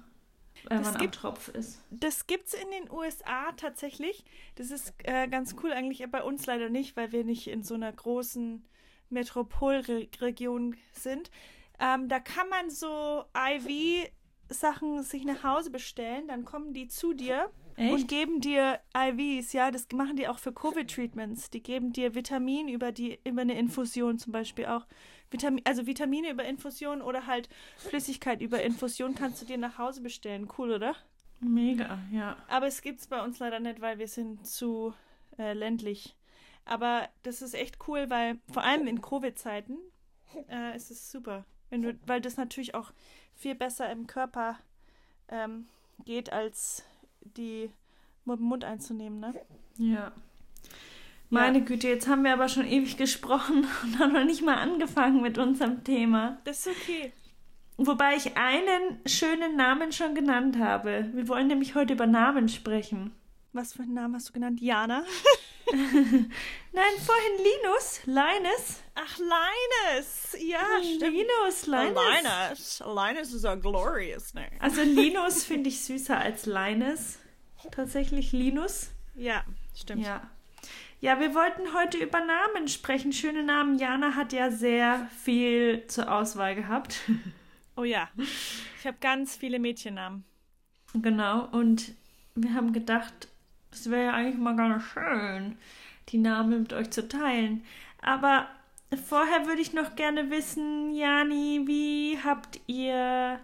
[0.69, 1.81] wenn das man gibt, am Tropf ist.
[1.91, 4.23] Das gibt es in den USA tatsächlich.
[4.55, 7.75] Das ist äh, ganz cool eigentlich, bei uns leider nicht, weil wir nicht in so
[7.75, 8.63] einer großen
[9.09, 11.29] Metropolregion sind.
[11.79, 17.49] Ähm, da kann man so IV-Sachen sich nach Hause bestellen, dann kommen die zu dir
[17.75, 17.93] Echt?
[17.93, 19.53] und geben dir IVs.
[19.53, 21.49] Ja, das machen die auch für Covid-Treatments.
[21.49, 24.85] Die geben dir Vitamin über, die, über eine Infusion zum Beispiel auch.
[25.31, 30.01] Vitamin, also Vitamine über Infusion oder halt Flüssigkeit über Infusion kannst du dir nach Hause
[30.01, 30.47] bestellen.
[30.57, 30.95] Cool, oder?
[31.39, 32.37] Mega, ja.
[32.47, 34.93] Aber es gibt es bei uns leider nicht, weil wir sind zu
[35.37, 36.15] äh, ländlich.
[36.63, 39.77] Aber das ist echt cool, weil vor allem in Covid-Zeiten
[40.49, 41.45] äh, ist es super.
[41.71, 42.91] Du, weil das natürlich auch
[43.35, 44.57] viel besser im Körper
[45.27, 45.67] ähm,
[46.05, 46.83] geht, als
[47.21, 47.69] die
[48.23, 49.33] mit dem Mund einzunehmen, ne?
[49.77, 50.11] Ja.
[51.29, 51.65] Meine ja.
[51.65, 55.37] Güte, jetzt haben wir aber schon ewig gesprochen und haben noch nicht mal angefangen mit
[55.37, 56.39] unserem Thema.
[56.43, 57.11] Das ist okay.
[57.77, 61.09] Wobei ich einen schönen Namen schon genannt habe.
[61.13, 63.11] Wir wollen nämlich heute über Namen sprechen.
[63.55, 64.59] Was für einen Namen hast du genannt?
[64.59, 65.05] Jana?
[65.71, 68.83] Nein, vorhin Linus, Linus.
[68.95, 70.35] Ach, Linus.
[70.39, 71.13] Ja, stimmt.
[71.13, 72.03] Linus, Linus.
[72.21, 72.83] Linus.
[72.85, 74.51] Linus is a glorious name.
[74.59, 77.19] Also Linus finde ich süßer als Linus.
[77.71, 78.91] Tatsächlich Linus.
[79.15, 80.05] Ja, stimmt.
[80.05, 80.29] Ja.
[80.99, 83.13] Ja, wir wollten heute über Namen sprechen.
[83.13, 83.79] Schöne Namen.
[83.79, 86.99] Jana hat ja sehr viel zur Auswahl gehabt.
[87.77, 88.09] Oh ja.
[88.79, 90.25] Ich habe ganz viele Mädchennamen.
[90.93, 91.47] Genau.
[91.53, 91.93] Und
[92.35, 93.29] wir haben gedacht,
[93.75, 95.57] es wäre ja eigentlich mal ganz schön,
[96.09, 97.63] die Namen mit euch zu teilen.
[98.01, 98.47] Aber
[99.07, 103.39] vorher würde ich noch gerne wissen, Jani, wie habt ihr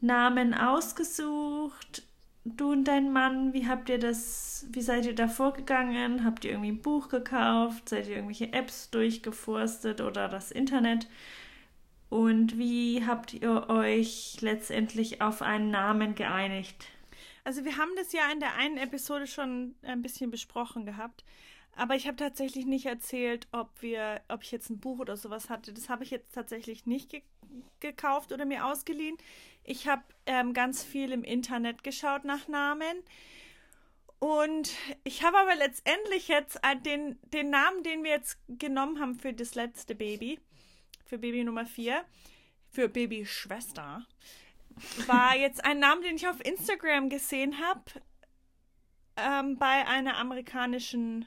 [0.00, 2.02] Namen ausgesucht?
[2.44, 6.24] Du und dein Mann, wie habt ihr das, wie seid ihr da vorgegangen?
[6.24, 7.88] Habt ihr irgendwie ein Buch gekauft?
[7.88, 11.06] Seid ihr irgendwelche Apps durchgeforstet oder das Internet?
[12.10, 16.88] Und wie habt ihr euch letztendlich auf einen Namen geeinigt?
[17.44, 21.24] Also wir haben das ja in der einen Episode schon ein bisschen besprochen gehabt,
[21.74, 25.50] aber ich habe tatsächlich nicht erzählt, ob wir, ob ich jetzt ein Buch oder sowas
[25.50, 25.72] hatte.
[25.72, 27.22] Das habe ich jetzt tatsächlich nicht ge
[27.80, 29.18] gekauft oder mir ausgeliehen.
[29.64, 32.96] Ich habe ähm, ganz viel im Internet geschaut nach Namen.
[34.18, 34.70] Und
[35.04, 39.54] ich habe aber letztendlich jetzt den, den Namen, den wir jetzt genommen haben für das
[39.54, 40.38] letzte Baby,
[41.04, 42.02] für Baby Nummer 4,
[42.70, 44.06] für Babyschwester,
[45.06, 47.82] war jetzt ein Name, den ich auf Instagram gesehen habe,
[49.16, 51.26] ähm, bei einer amerikanischen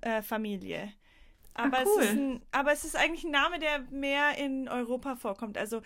[0.00, 0.92] äh, Familie.
[1.54, 2.02] Ah, aber, ah, cool.
[2.02, 5.58] es ist ein, aber es ist eigentlich ein Name, der mehr in Europa vorkommt.
[5.58, 5.82] Also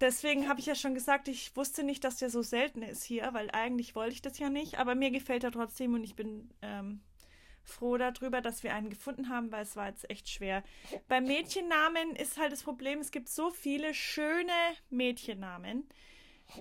[0.00, 3.28] deswegen habe ich ja schon gesagt, ich wusste nicht, dass der so selten ist hier,
[3.32, 4.78] weil eigentlich wollte ich das ja nicht.
[4.78, 7.00] Aber mir gefällt er trotzdem und ich bin ähm,
[7.68, 10.62] froh darüber, dass wir einen gefunden haben, weil es war jetzt echt schwer.
[11.08, 14.52] Bei Mädchennamen ist halt das Problem, es gibt so viele schöne
[14.90, 15.88] Mädchennamen,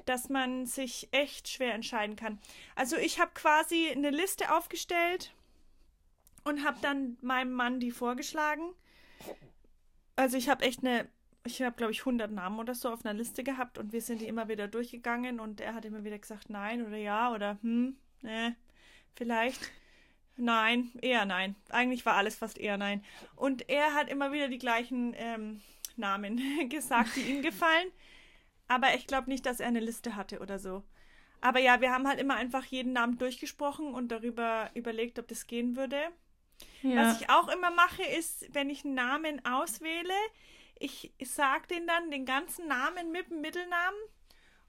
[0.05, 2.39] dass man sich echt schwer entscheiden kann.
[2.75, 5.33] Also ich habe quasi eine Liste aufgestellt
[6.43, 8.73] und habe dann meinem Mann die vorgeschlagen.
[10.15, 11.07] Also ich habe echt eine,
[11.45, 14.21] ich habe glaube ich 100 Namen oder so auf einer Liste gehabt und wir sind
[14.21, 17.97] die immer wieder durchgegangen und er hat immer wieder gesagt nein oder ja oder hm,
[18.21, 18.55] ne,
[19.15, 19.71] vielleicht.
[20.37, 21.55] Nein, eher nein.
[21.69, 23.03] Eigentlich war alles fast eher nein.
[23.35, 25.61] Und er hat immer wieder die gleichen ähm,
[25.95, 27.87] Namen gesagt, die ihm gefallen.
[28.67, 30.83] Aber ich glaube nicht, dass er eine Liste hatte oder so.
[31.41, 35.47] Aber ja, wir haben halt immer einfach jeden Namen durchgesprochen und darüber überlegt, ob das
[35.47, 35.99] gehen würde.
[36.81, 36.97] Ja.
[36.97, 40.13] Was ich auch immer mache, ist, wenn ich einen Namen auswähle,
[40.79, 43.99] ich sage den dann den ganzen Namen mit dem Mittelnamen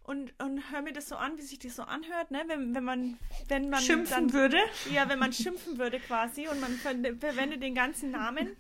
[0.09, 2.42] und, und hör mir das so an, wie sich das so anhört, ne?
[2.47, 3.18] Wenn, wenn man,
[3.49, 4.59] wenn man schimpfen dann, würde.
[4.90, 8.57] Ja, wenn man schimpfen würde quasi und man verwendet den ganzen Namen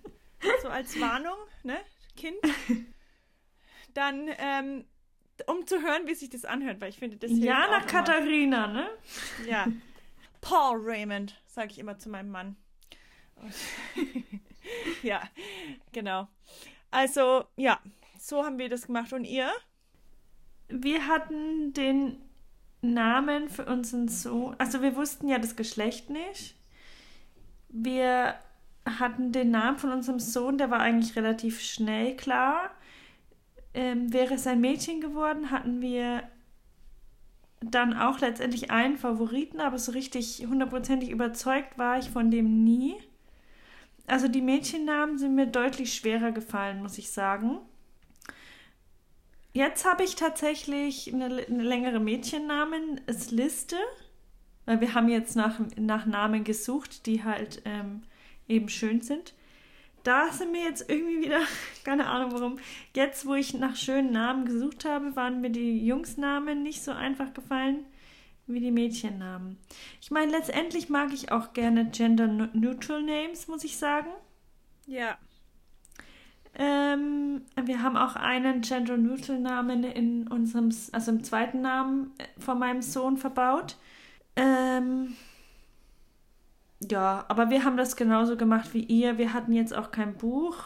[0.62, 1.78] so als Warnung, ne?
[2.16, 2.36] Kind.
[3.94, 4.84] Dann, ähm,
[5.46, 8.90] um zu hören, wie sich das anhört, weil ich finde, das Ja, nach Katharina, ne?
[9.46, 9.68] Ja.
[10.42, 12.56] Paul Raymond, sage ich immer zu meinem Mann.
[15.02, 15.22] ja,
[15.92, 16.28] genau.
[16.90, 17.80] Also, ja,
[18.18, 19.14] so haben wir das gemacht.
[19.14, 19.50] Und ihr?
[20.68, 22.18] Wir hatten den
[22.80, 26.54] Namen für unseren Sohn, also wir wussten ja das Geschlecht nicht.
[27.68, 28.34] Wir
[28.84, 32.70] hatten den Namen von unserem Sohn, der war eigentlich relativ schnell klar.
[33.74, 36.22] Ähm, wäre es ein Mädchen geworden, hatten wir
[37.60, 42.96] dann auch letztendlich einen Favoriten, aber so richtig hundertprozentig überzeugt war ich von dem nie.
[44.06, 47.58] Also die Mädchennamen sind mir deutlich schwerer gefallen, muss ich sagen.
[49.58, 53.74] Jetzt habe ich tatsächlich eine, eine längere Mädchennamensliste,
[54.66, 58.02] weil wir haben jetzt nach, nach Namen gesucht, die halt ähm,
[58.46, 59.34] eben schön sind.
[60.04, 61.40] Da sind mir jetzt irgendwie wieder,
[61.84, 62.60] keine Ahnung warum,
[62.94, 67.34] jetzt wo ich nach schönen Namen gesucht habe, waren mir die Jungsnamen nicht so einfach
[67.34, 67.84] gefallen
[68.46, 69.58] wie die Mädchennamen.
[70.00, 74.12] Ich meine, letztendlich mag ich auch gerne Gender-Neutral Names, muss ich sagen.
[74.86, 75.18] Ja.
[76.58, 82.82] Ähm, wir haben auch einen Gender-Neutral-Namen in unserem, also im zweiten Namen äh, von meinem
[82.82, 83.76] Sohn verbaut.
[84.36, 85.14] Ähm,
[86.80, 89.18] ja, aber wir haben das genauso gemacht wie ihr.
[89.18, 90.56] Wir hatten jetzt auch kein Buch.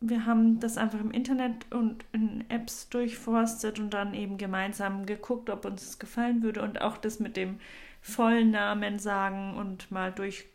[0.00, 5.50] wir haben das einfach im Internet und in Apps durchforstet und dann eben gemeinsam geguckt,
[5.50, 7.58] ob uns es gefallen würde und auch das mit dem
[8.02, 10.46] vollen Namen sagen und mal durch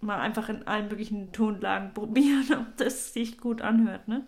[0.00, 4.26] mal einfach in allen möglichen Tonlagen probieren, ob das sich gut anhört, ne?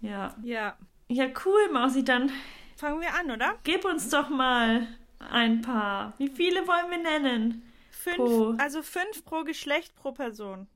[0.00, 0.34] Ja.
[0.42, 0.76] Ja.
[1.08, 2.30] Ja, cool, Mausi, dann
[2.76, 3.58] Fangen wir an, oder?
[3.64, 4.86] gib uns doch mal
[5.18, 6.14] ein paar.
[6.18, 7.62] Wie viele wollen wir nennen?
[7.90, 8.54] Fünf, Pro.
[8.58, 10.66] also fünf pro Geschlecht pro Person.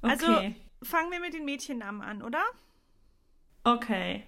[0.00, 0.12] Okay.
[0.12, 2.42] Also fangen wir mit den Mädchennamen an, oder?
[3.64, 4.24] okay.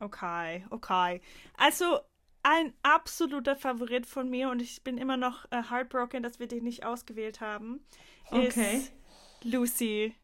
[0.00, 1.20] Okay, okay.
[1.56, 2.00] Also
[2.42, 6.64] ein absoluter Favorit von mir und ich bin immer noch äh, heartbroken, dass wir den
[6.64, 7.84] nicht ausgewählt haben.
[8.30, 8.78] Okay.
[8.78, 8.92] Ist
[9.44, 10.14] Lucy.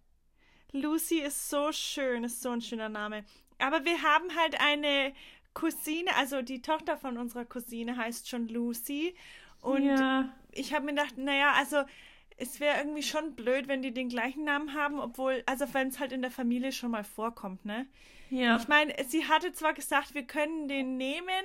[0.73, 3.25] Lucy ist so schön, ist so ein schöner Name.
[3.59, 5.13] Aber wir haben halt eine
[5.55, 9.15] Cousine, also die Tochter von unserer Cousine heißt schon Lucy.
[9.61, 10.33] Und ja.
[10.53, 11.83] ich habe mir gedacht, naja, also
[12.37, 15.99] es wäre irgendwie schon blöd, wenn die den gleichen Namen haben, obwohl, also wenn es
[15.99, 17.87] halt in der Familie schon mal vorkommt, ne?
[18.31, 18.57] Ja.
[18.57, 21.45] Ich meine, sie hatte zwar gesagt, wir können den nehmen,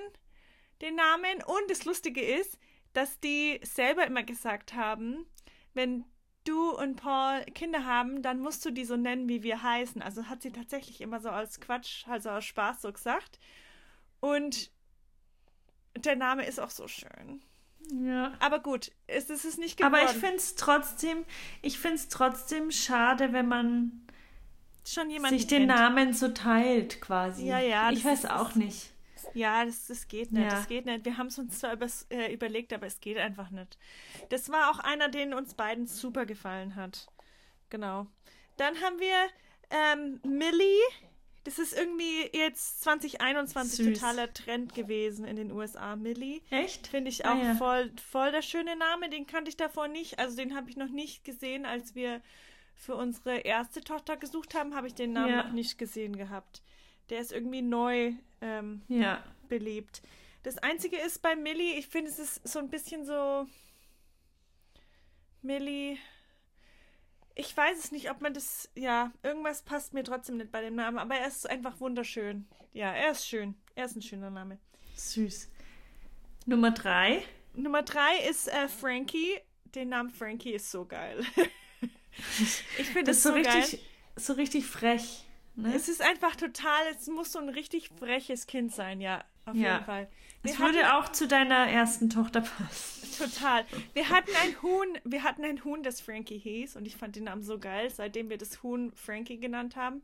[0.84, 2.60] den Namen, und das Lustige ist,
[2.94, 5.26] dass die selber immer gesagt haben,
[5.74, 6.06] wenn
[6.44, 10.02] du und Paul Kinder haben, dann musst du die so nennen, wie wir heißen.
[10.02, 13.40] Also hat sie tatsächlich immer so als Quatsch, also aus Spaß so gesagt.
[14.20, 14.72] Und
[15.98, 17.42] der Name ist auch so schön.
[17.92, 18.34] ja.
[18.40, 19.96] Aber gut, es, es ist nicht geworden.
[19.96, 21.26] Aber ich finde es trotzdem,
[21.62, 24.06] ich finde es trotzdem schade, wenn man
[24.86, 25.80] schon jemanden sich den kennt.
[25.80, 27.46] Namen so teilt, quasi.
[27.46, 28.93] Ja, ja, Ich weiß auch nicht.
[29.34, 30.44] Ja, das, das geht nicht.
[30.44, 30.50] Ja.
[30.50, 31.06] Das geht nicht.
[31.06, 31.78] Wir haben es uns zwar
[32.10, 33.78] äh, überlegt, aber es geht einfach nicht.
[34.30, 37.08] Das war auch einer, den uns beiden super gefallen hat.
[37.70, 38.08] Genau.
[38.58, 39.16] Dann haben wir
[39.70, 40.82] ähm, Millie.
[41.46, 44.00] Das ist irgendwie jetzt 2021 Süß.
[44.00, 45.96] totaler Trend gewesen in den USA.
[45.98, 46.40] Millie.
[46.52, 46.88] Echt?
[46.88, 47.56] Finde ich Ah, auch ja.
[47.56, 49.10] voll, voll der schöne Name.
[49.10, 50.20] Den kannte ich davor nicht.
[50.20, 52.22] Also den habe ich noch nicht gesehen, als wir
[52.76, 55.44] für unsere erste Tochter gesucht haben, habe ich den Namen Ja.
[55.44, 56.62] noch nicht gesehen gehabt.
[57.10, 59.24] Der ist irgendwie neu ähm, Ja.
[59.50, 60.02] beliebt.
[60.44, 63.48] Das Einzige ist bei Millie, ich finde, es ist so ein bisschen so.
[65.42, 65.98] Millie.
[67.36, 68.70] Ich weiß es nicht, ob man das.
[68.76, 72.46] Ja, irgendwas passt mir trotzdem nicht bei dem Namen, aber er ist einfach wunderschön.
[72.74, 73.56] Ja, er ist schön.
[73.76, 74.60] Er ist ein schöner Name.
[74.96, 75.50] Süß.
[76.46, 77.24] Nummer drei.
[77.54, 79.40] Nummer drei ist äh, Frankie.
[79.76, 81.24] Den Namen Frankie ist so geil.
[82.78, 83.58] ich finde Das es ist so, so geil.
[83.62, 83.86] richtig,
[84.16, 85.26] so richtig frech.
[85.56, 85.74] Ne?
[85.76, 89.74] Es ist einfach total, es muss so ein richtig freches Kind sein, ja, auf Ja.
[89.74, 90.10] jeden Fall.
[90.44, 93.10] Es würde auch zu deiner ersten Tochter passen.
[93.18, 93.66] Total.
[93.94, 97.26] Wir hatten ein Huhn, wir hatten ein Huhn, das Frankie hieß und ich fand den
[97.26, 97.90] Namen so geil.
[97.90, 100.02] Seitdem wir das Huhn Frankie genannt haben,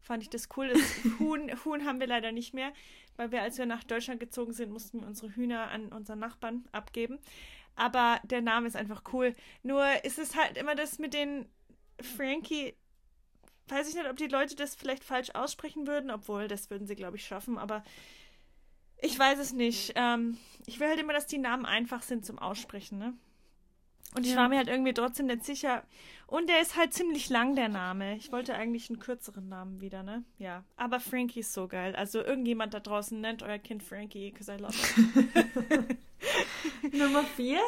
[0.00, 0.68] fand ich das cool.
[0.68, 0.80] Das
[1.20, 2.72] Huhn, Huhn haben wir leider nicht mehr,
[3.16, 6.64] weil wir, als wir nach Deutschland gezogen sind, mussten wir unsere Hühner an unseren Nachbarn
[6.72, 7.18] abgeben.
[7.76, 9.34] Aber der Name ist einfach cool.
[9.62, 11.46] Nur ist es halt immer das mit den
[12.00, 12.74] Frankie.
[13.68, 16.94] Weiß ich nicht, ob die Leute das vielleicht falsch aussprechen würden, obwohl das würden sie,
[16.94, 17.82] glaube ich, schaffen, aber
[19.02, 19.92] ich weiß es nicht.
[19.96, 23.12] Ähm, ich will halt immer, dass die Namen einfach sind zum Aussprechen, ne?
[24.14, 24.38] Und ich Ja.
[24.38, 25.82] war mir halt irgendwie trotzdem nicht sicher.
[26.26, 28.16] Und der ist halt ziemlich lang, der Name.
[28.16, 30.24] Ich wollte eigentlich einen kürzeren Namen wieder, ne?
[30.38, 30.64] Ja.
[30.76, 31.94] Aber Frankie ist so geil.
[31.96, 35.96] Also irgendjemand da draußen nennt euer Kind Frankie, because I love it.
[36.94, 37.60] Nummer vier?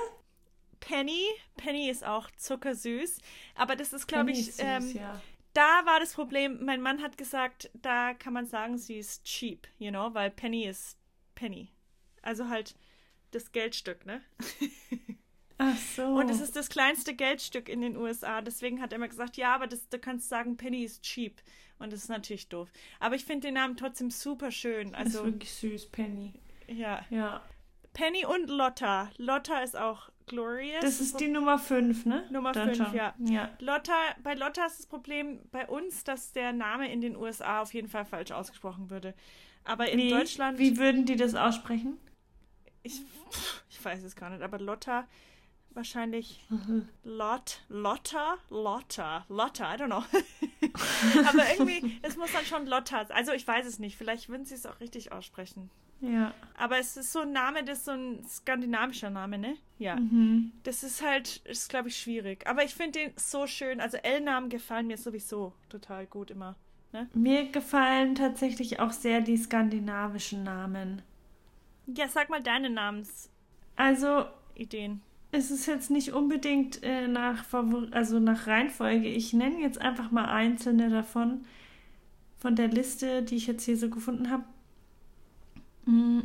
[0.80, 1.26] Penny.
[1.56, 3.18] Penny ist auch zuckersüß.
[3.56, 5.20] Aber das ist, glaube ich, süß, ähm, ja.
[5.54, 6.64] Da war das Problem.
[6.64, 10.64] Mein Mann hat gesagt, da kann man sagen, sie ist cheap, you know, weil Penny
[10.66, 10.96] ist
[11.34, 11.68] Penny.
[12.22, 12.74] Also halt
[13.32, 14.22] das Geldstück, ne?
[15.58, 16.04] Ach so.
[16.04, 18.40] Und es ist das kleinste Geldstück in den USA.
[18.42, 21.42] Deswegen hat er immer gesagt, ja, aber das, du kannst sagen, Penny ist cheap.
[21.80, 22.68] Und das ist natürlich doof.
[23.00, 24.92] Aber ich finde den Namen trotzdem super schön.
[24.92, 26.34] Das ist Also, wirklich süß, Penny.
[26.68, 27.04] ja.
[27.10, 27.42] Ja.
[27.92, 29.10] Penny und Lotta.
[29.16, 30.80] Lotta ist auch glorious.
[30.80, 32.24] Das ist die Nummer fünf, ne?
[32.30, 32.96] Nummer Dann fünf, schon.
[32.96, 33.14] ja.
[33.18, 33.50] Ja.
[33.58, 37.74] Lotta, bei Lotta ist das Problem bei uns, dass der Name in den USA auf
[37.74, 39.14] jeden Fall falsch ausgesprochen würde.
[39.64, 41.98] Aber in Wie, Deutschland, Wie würden die das aussprechen?
[42.82, 43.02] ich,
[43.68, 45.06] ich weiß es gar nicht, aber Lotta
[45.70, 46.44] wahrscheinlich
[47.04, 50.02] Lot, Lotta, Lotta, Lotta, I don't know.
[51.28, 54.54] aber irgendwie, es muss dann schon Lotta, also ich weiß es nicht, vielleicht würden sie
[54.54, 55.70] es auch richtig aussprechen.
[56.00, 56.32] Ja.
[56.56, 59.56] Aber es ist so ein Name, das ist so ein skandinavischer Name, ne?
[59.78, 59.96] Ja.
[59.96, 60.52] Mhm.
[60.62, 62.46] Das ist halt, ist glaube ich schwierig.
[62.46, 63.80] Aber ich finde den so schön.
[63.80, 66.56] Also L-Namen gefallen mir sowieso total gut immer.
[66.92, 67.08] Ne?
[67.14, 71.02] Mir gefallen tatsächlich auch sehr die skandinavischen Namen.
[71.86, 73.30] Ja, sag mal deine Namensideen.
[73.76, 74.24] Also,
[75.30, 79.08] es ist jetzt nicht unbedingt äh, nach, Favor also nach Reihenfolge.
[79.08, 81.44] Ich nenne jetzt einfach mal einzelne davon,
[82.38, 84.44] von der Liste, die ich jetzt hier so gefunden habe.
[85.88, 86.20] Mm,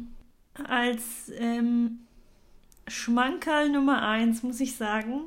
[0.65, 1.99] Als ähm,
[2.87, 5.21] Schmankerl Nummer eins muss ich sagen,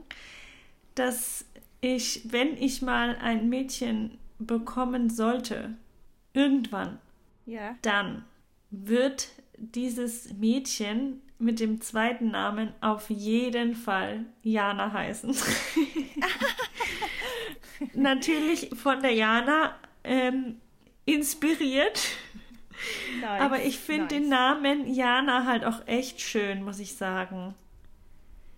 [0.95, 1.45] dass
[1.81, 5.75] ich, wenn ich mal ein Mädchen bekommen sollte,
[6.33, 6.99] irgendwann,
[7.47, 7.77] Ja.
[7.83, 8.25] dann
[8.71, 15.35] wird dieses Mädchen mit dem zweiten Namen auf jeden Fall Jana heißen.
[17.95, 20.61] Natürlich von der Jana ähm,
[21.05, 22.01] inspiriert.
[23.21, 23.41] Nice.
[23.41, 24.13] Aber ich finde nice.
[24.13, 27.55] den Namen Jana halt auch echt schön, muss ich sagen.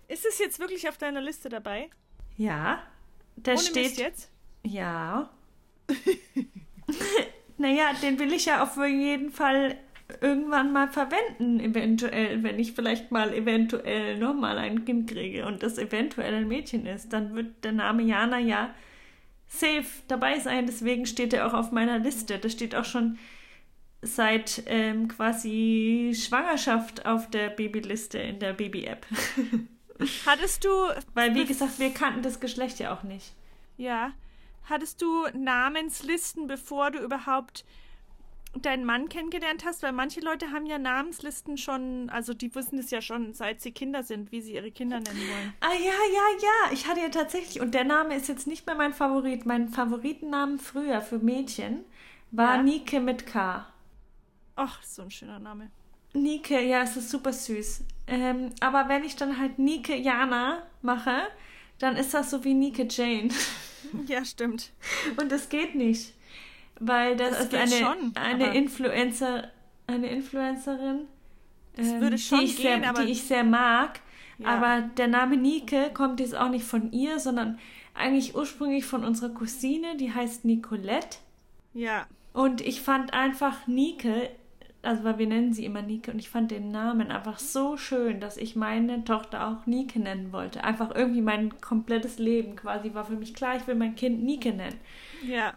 [0.08, 1.90] Ist es jetzt wirklich auf deiner Liste dabei?
[2.36, 2.82] Ja,
[3.36, 3.84] da Ohne steht.
[3.84, 4.30] Mist jetzt?
[4.64, 5.30] Ja.
[7.58, 9.76] naja, den will ich ja auf jeden Fall
[10.20, 15.76] irgendwann mal verwenden, eventuell, wenn ich vielleicht mal eventuell nochmal ein Kind kriege und das
[15.76, 18.74] eventuell ein Mädchen ist, dann wird der Name Jana ja
[19.46, 20.66] safe dabei sein.
[20.66, 22.38] Deswegen steht er auch auf meiner Liste.
[22.38, 23.18] Das steht auch schon
[24.02, 29.06] seit ähm, quasi Schwangerschaft auf der Babyliste in der Baby-App.
[30.26, 30.68] Hattest du,
[31.14, 33.32] Weil, wie gesagt, wir kannten das Geschlecht ja auch nicht.
[33.76, 34.12] ja,
[34.70, 37.64] hattest du Namenslisten, bevor du überhaupt
[38.60, 39.82] deinen Mann kennengelernt hast?
[39.82, 43.72] Weil manche Leute haben ja Namenslisten schon, also die wissen es ja schon, seit sie
[43.72, 45.54] Kinder sind, wie sie ihre Kinder nennen wollen.
[45.60, 46.72] Ah ja, ja, ja.
[46.72, 49.46] Ich hatte ja tatsächlich, und der Name ist jetzt nicht mehr mein Favorit.
[49.46, 51.84] Mein Favoritennamen früher für Mädchen
[52.30, 52.62] war Ja.
[52.62, 53.64] Nike mit K.
[54.58, 55.70] Ach, so ein schöner Name.
[56.14, 57.84] Nike, ja, es ist super süß.
[58.08, 61.28] Ähm, aber wenn ich dann halt Nike Jana mache,
[61.78, 63.30] dann ist das so wie Nike Jane.
[64.06, 64.72] Ja, stimmt.
[65.18, 66.12] Und das geht nicht.
[66.78, 69.50] Weil das, Das ist eine, schon, eine Influencer,
[69.86, 71.06] eine Influencerin,
[71.78, 74.00] ähm, die, ich gehen, sehr, die ich sehr mag.
[74.38, 74.48] Ja.
[74.48, 77.58] Aber der Name Nike kommt jetzt auch nicht von ihr, sondern
[77.94, 81.18] eigentlich ursprünglich von unserer Cousine, die heißt Nicolette.
[81.72, 84.28] Ja, Und ich fand einfach Nike,
[84.82, 88.20] also weil wir nennen sie immer Nike, und ich fand den Namen einfach so schön,
[88.20, 90.64] dass ich meine Tochter auch Nike nennen wollte.
[90.64, 94.52] Einfach irgendwie mein komplettes Leben quasi war für mich klar, ich will mein Kind Nike
[94.52, 94.78] nennen.
[95.26, 95.54] ja.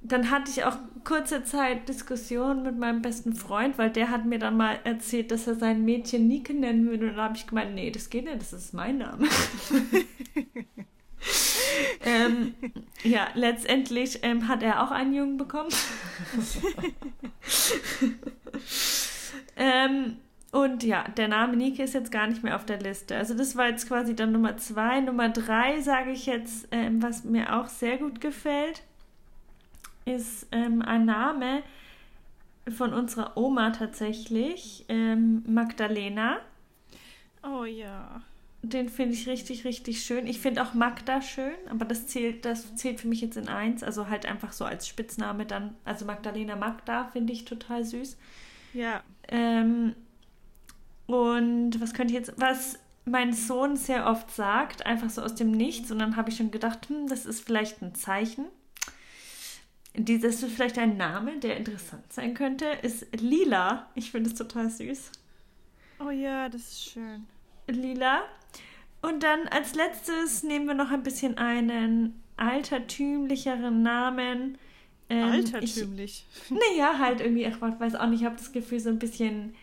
[0.00, 4.38] Dann hatte ich auch kurze Zeit Diskussion mit meinem besten Freund, weil der hat mir
[4.38, 7.08] dann mal erzählt, dass er sein Mädchen Nike nennen würde.
[7.08, 9.26] Und da habe ich gemeint, nee, das geht nicht, das ist mein Name.
[12.04, 12.54] ähm,
[13.02, 15.70] ja, letztendlich ähm, hat er auch einen Jungen bekommen.
[19.56, 20.16] ähm,
[20.50, 23.16] und ja, der Name Nike ist jetzt gar nicht mehr auf der Liste.
[23.16, 25.00] Also das war jetzt quasi dann Nummer zwei.
[25.00, 28.82] Nummer drei sage ich jetzt, ähm, was mir auch sehr gut gefällt,
[30.06, 31.62] ist ähm, ein Name
[32.76, 36.38] von unserer Oma tatsächlich, ähm, Magdalena.
[37.42, 38.22] Oh ja.
[38.68, 40.26] Den finde ich richtig, richtig schön.
[40.26, 43.82] Ich finde auch Magda schön, aber das zählt, das zählt für mich jetzt in eins.
[43.82, 45.74] Also halt einfach so als Spitzname dann.
[45.84, 48.18] Also Magdalena Magda finde ich total süß.
[48.74, 49.02] Ja.
[49.28, 49.94] Ähm,
[51.06, 55.50] und was könnte ich jetzt, was mein Sohn sehr oft sagt, einfach so aus dem
[55.50, 58.44] Nichts, und dann habe ich schon gedacht, hm, das ist vielleicht ein Zeichen.
[59.94, 63.88] Dieses ist vielleicht ein Name, der interessant sein könnte, ist Lila.
[63.94, 65.10] Ich finde es total süß.
[66.00, 67.26] Oh ja, das ist schön.
[67.66, 68.22] Lila.
[69.00, 74.58] Und dann als letztes nehmen wir noch ein bisschen einen altertümlicheren Namen.
[75.08, 76.26] Ähm, Altertümlich.
[76.44, 79.54] Ich, naja, halt irgendwie, ich weiß auch nicht, ich habe das Gefühl, so ein bisschen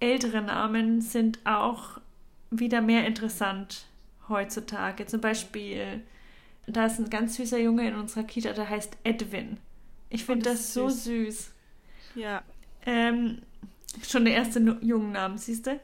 [0.00, 2.00] ältere Namen sind auch
[2.50, 3.86] wieder mehr interessant
[4.28, 5.06] heutzutage.
[5.06, 6.02] Zum Beispiel,
[6.66, 9.58] da ist ein ganz süßer Junge in unserer Kita, der heißt Edwin.
[10.10, 11.04] Ich finde Oh, das das, ist so süß.
[11.04, 11.52] süß.
[12.16, 12.42] Ja.
[12.86, 13.42] Ähm,
[14.06, 15.80] schon der erste Nu- Jungenname, siehst du?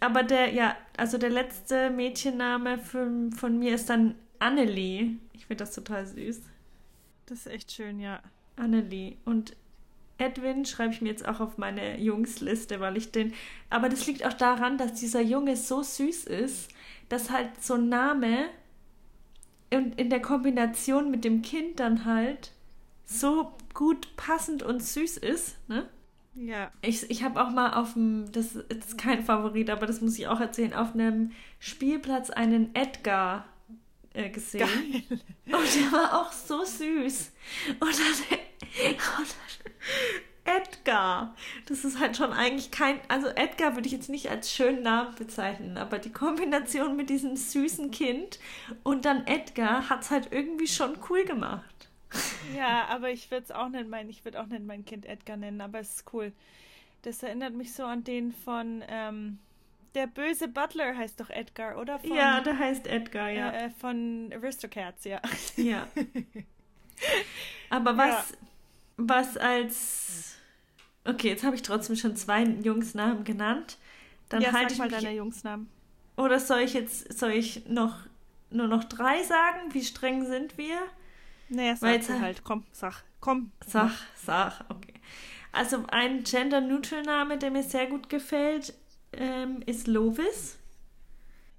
[0.00, 5.16] Aber der, ja, also der letzte Mädchenname von, von mir ist dann Annelie.
[5.32, 6.40] Ich finde das total süß.
[7.26, 8.20] Das ist echt schön, ja.
[8.56, 9.16] Annelie.
[9.24, 9.56] Und
[10.18, 13.32] Edwin schreibe ich mir jetzt auch auf meine Jungsliste, weil ich den.
[13.70, 16.68] Aber das liegt auch daran, dass dieser Junge so süß ist,
[17.08, 18.48] dass halt so ein Name
[19.72, 22.52] und in der Kombination mit dem Kind dann halt
[23.04, 25.88] so gut passend und süß ist, ne?
[26.34, 26.70] Ja.
[26.82, 30.28] Ich, ich habe auch mal auf dem, das ist kein Favorit, aber das muss ich
[30.28, 33.46] auch erzählen, auf einem Spielplatz einen Edgar
[34.14, 34.60] äh, gesehen.
[34.60, 35.20] Geil.
[35.46, 37.32] Und der war auch so süß.
[37.80, 38.38] Und dann,
[38.88, 39.72] und dann
[40.44, 41.34] Edgar.
[41.66, 45.14] Das ist halt schon eigentlich kein, also Edgar würde ich jetzt nicht als schönen Namen
[45.14, 48.38] bezeichnen, aber die Kombination mit diesem süßen Kind
[48.82, 51.79] und dann Edgar hat es halt irgendwie schon cool gemacht.
[52.56, 55.36] Ja, aber ich würde es auch nicht mein, ich würde auch nicht mein Kind Edgar
[55.36, 56.32] nennen, aber es ist cool.
[57.02, 59.38] Das erinnert mich so an den von, ähm,
[59.94, 61.98] der böse Butler heißt doch Edgar, oder?
[61.98, 63.52] Von, ja, der heißt Edgar, ja.
[63.52, 65.20] äh, von Aristocats, ja.
[65.56, 65.86] Ja.
[67.70, 68.34] Aber was,
[68.96, 70.36] was als.
[71.04, 73.78] Okay, jetzt habe ich trotzdem schon zwei Jungsnamen genannt.
[74.28, 75.00] Dann ja, halte ich mal mich.
[75.00, 75.68] deine Jungsnamen.
[76.16, 77.96] Oder soll ich jetzt soll ich noch
[78.50, 79.72] nur noch drei sagen?
[79.72, 80.78] Wie streng sind wir?
[81.50, 82.44] Naja, Weil sag jetzt- du halt.
[82.44, 83.02] Komm, sag.
[83.20, 83.52] Komm.
[83.66, 84.94] Sag, sag, okay.
[85.52, 88.72] Also ein Gender-Neutral-Name, der mir sehr gut gefällt,
[89.12, 90.58] ähm, ist Lovis.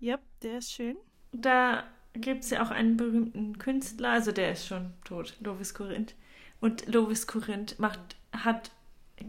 [0.01, 0.97] Yep, der ist schön.
[1.33, 1.83] Da
[2.13, 6.15] gibt es ja auch einen berühmten Künstler, also der ist schon tot, Lovis Corinth.
[6.61, 7.99] Und Lovis Corinth macht,
[8.31, 8.71] hat,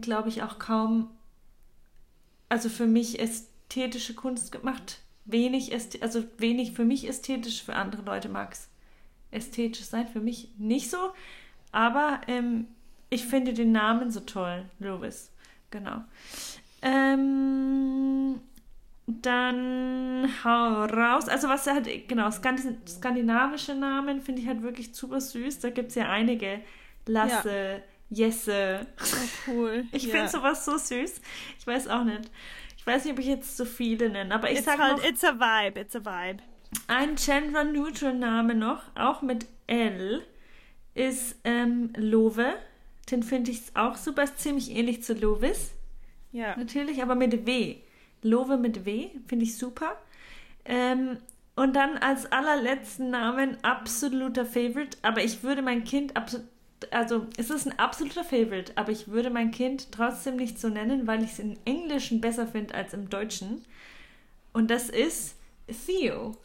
[0.01, 1.11] glaube ich, auch kaum,
[2.49, 5.01] also für mich ästhetische Kunst gemacht.
[5.25, 8.69] Wenig, also wenig für mich ästhetisch, für andere Leute mag es
[9.33, 11.13] ästhetisch sein, für mich nicht so.
[11.71, 12.67] Aber ähm,
[13.09, 15.31] ich finde den Namen so toll, Lovis.
[15.71, 16.03] Genau.
[16.81, 18.39] Ähm,
[19.07, 21.27] dann hau raus.
[21.27, 25.59] Also was er hat, genau, Skandi skandinavische Namen finde ich halt wirklich super süß.
[25.59, 26.61] Da gibt es ja einige.
[27.05, 28.87] Lasse, Jesse.
[28.99, 29.85] Oh, cool.
[29.91, 30.11] Ich ja.
[30.11, 31.21] finde sowas so süß.
[31.59, 32.31] Ich weiß auch nicht.
[32.77, 35.05] Ich weiß nicht, ob ich jetzt so viele nenne, aber ich It's sage halt, noch
[35.05, 36.43] it's a vibe, it's a vibe.
[36.87, 40.21] Ein Gender-Neutral-Name noch, auch mit L,
[40.95, 42.53] ist ähm, Love.
[43.09, 45.71] Den finde ich auch super, ist ziemlich ähnlich zu Lovis.
[46.31, 46.55] Ja.
[46.57, 47.77] Natürlich, aber mit W.
[48.21, 49.97] Love mit W, finde ich super.
[50.65, 51.17] Ähm,
[51.55, 56.47] und dann als allerletzten Namen absoluter Favorite, aber ich würde mein Kind absolut,
[56.89, 61.05] also es ist ein absoluter Favorite, aber ich würde mein Kind trotzdem nicht so nennen,
[61.05, 63.63] weil ich es im Englischen besser finde als im Deutschen.
[64.51, 65.35] Und das ist
[65.67, 66.35] Theo.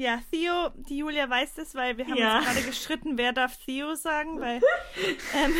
[0.00, 2.38] Ja, Theo, die Julia weiß das, weil wir haben Ja.
[2.38, 4.60] uns gerade gestritten, wer darf Theo sagen, weil
[5.34, 5.52] ähm,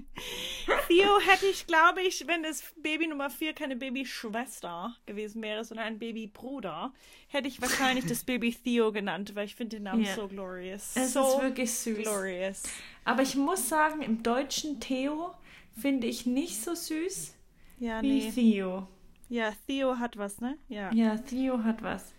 [0.88, 5.86] Theo hätte ich, glaube ich, wenn das Baby Nummer 4 keine Babyschwester gewesen wäre, sondern
[5.86, 6.92] ein Babybruder,
[7.26, 10.14] hätte ich wahrscheinlich das Baby Theo genannt, weil ich finde den Namen Ja.
[10.14, 10.92] so glorious.
[10.94, 11.98] Es so ist wirklich süß.
[12.02, 12.62] glorious.
[13.04, 15.34] Aber ich muss sagen, im Deutschen Theo
[15.76, 17.34] finde ich nicht so süß
[17.80, 18.30] Ja, wie nee.
[18.30, 18.86] Theo.
[19.28, 20.56] Ja, Theo hat was, ne?
[20.68, 20.92] Ja.
[20.92, 22.12] Ja, Theo hat was.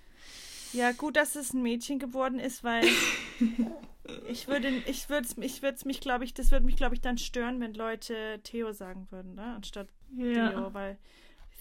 [0.74, 2.84] Ja, gut, dass es ein Mädchen geworden ist, weil
[4.28, 7.18] ich würde, ich würde, ich würde mich, glaube ich, das würde mich, glaube ich, dann
[7.18, 10.50] stören, wenn Leute Theo sagen würden, ne, anstatt Ja.
[10.50, 10.98] Theo, weil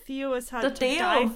[0.06, 1.28] Theo ist halt Der Theo.
[1.28, 1.30] die-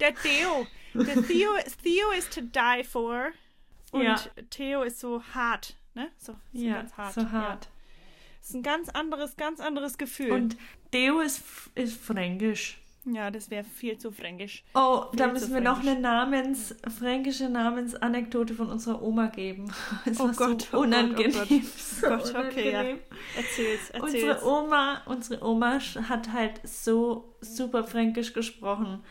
[0.00, 1.50] Der Theo, der Theo,
[1.82, 3.30] Theo ist to die for
[3.92, 4.16] und Ja.
[4.50, 7.14] Theo ist so hart, ne, so, so Ja, ganz hart.
[7.14, 7.64] so hart.
[7.64, 7.70] Ja.
[8.40, 10.30] Ist ein ganz anderes, ganz anderes Gefühl.
[10.32, 10.56] Und
[10.92, 11.42] Theo ist,
[11.74, 12.78] ist fränkisch.
[13.14, 14.64] Ja, das wäre viel zu fränkisch.
[14.74, 15.92] Oh, da Viel müssen zu wir noch fränkisch.
[15.92, 19.72] eine Namens, fränkische Namensanekdote von unserer Oma geben.
[20.04, 21.32] Es Oh Gott, so oh Gott, oh unangenehm.
[21.32, 21.48] Gott.
[21.76, 22.80] So Oh Gott, okay, ja.
[22.80, 22.98] unangenehm.
[23.36, 24.02] Erzähl's, erzähl's.
[24.02, 25.78] Unsere Oma, unsere Oma
[26.08, 29.02] hat halt so super fränkisch gesprochen.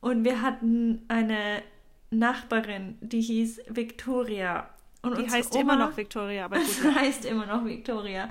[0.00, 1.62] Und wir hatten eine
[2.10, 4.68] Nachbarin, die hieß Victoria.
[5.02, 6.94] Und Die heißt Oma, immer noch Victoria, aber gut.
[6.94, 8.28] Heißt immer noch Victoria.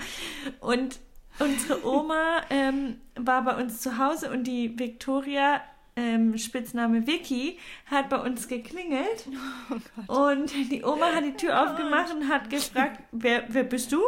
[0.59, 0.99] Und
[1.40, 5.62] unsere Oma ähm, war bei uns zu Hause und die Victoria,
[5.96, 9.28] ähm, Spitzname Vicky, hat bei uns geklingelt.
[10.08, 14.02] und die Oma hat die Tür aufgemacht und hat gefragt, wer, wer bist du?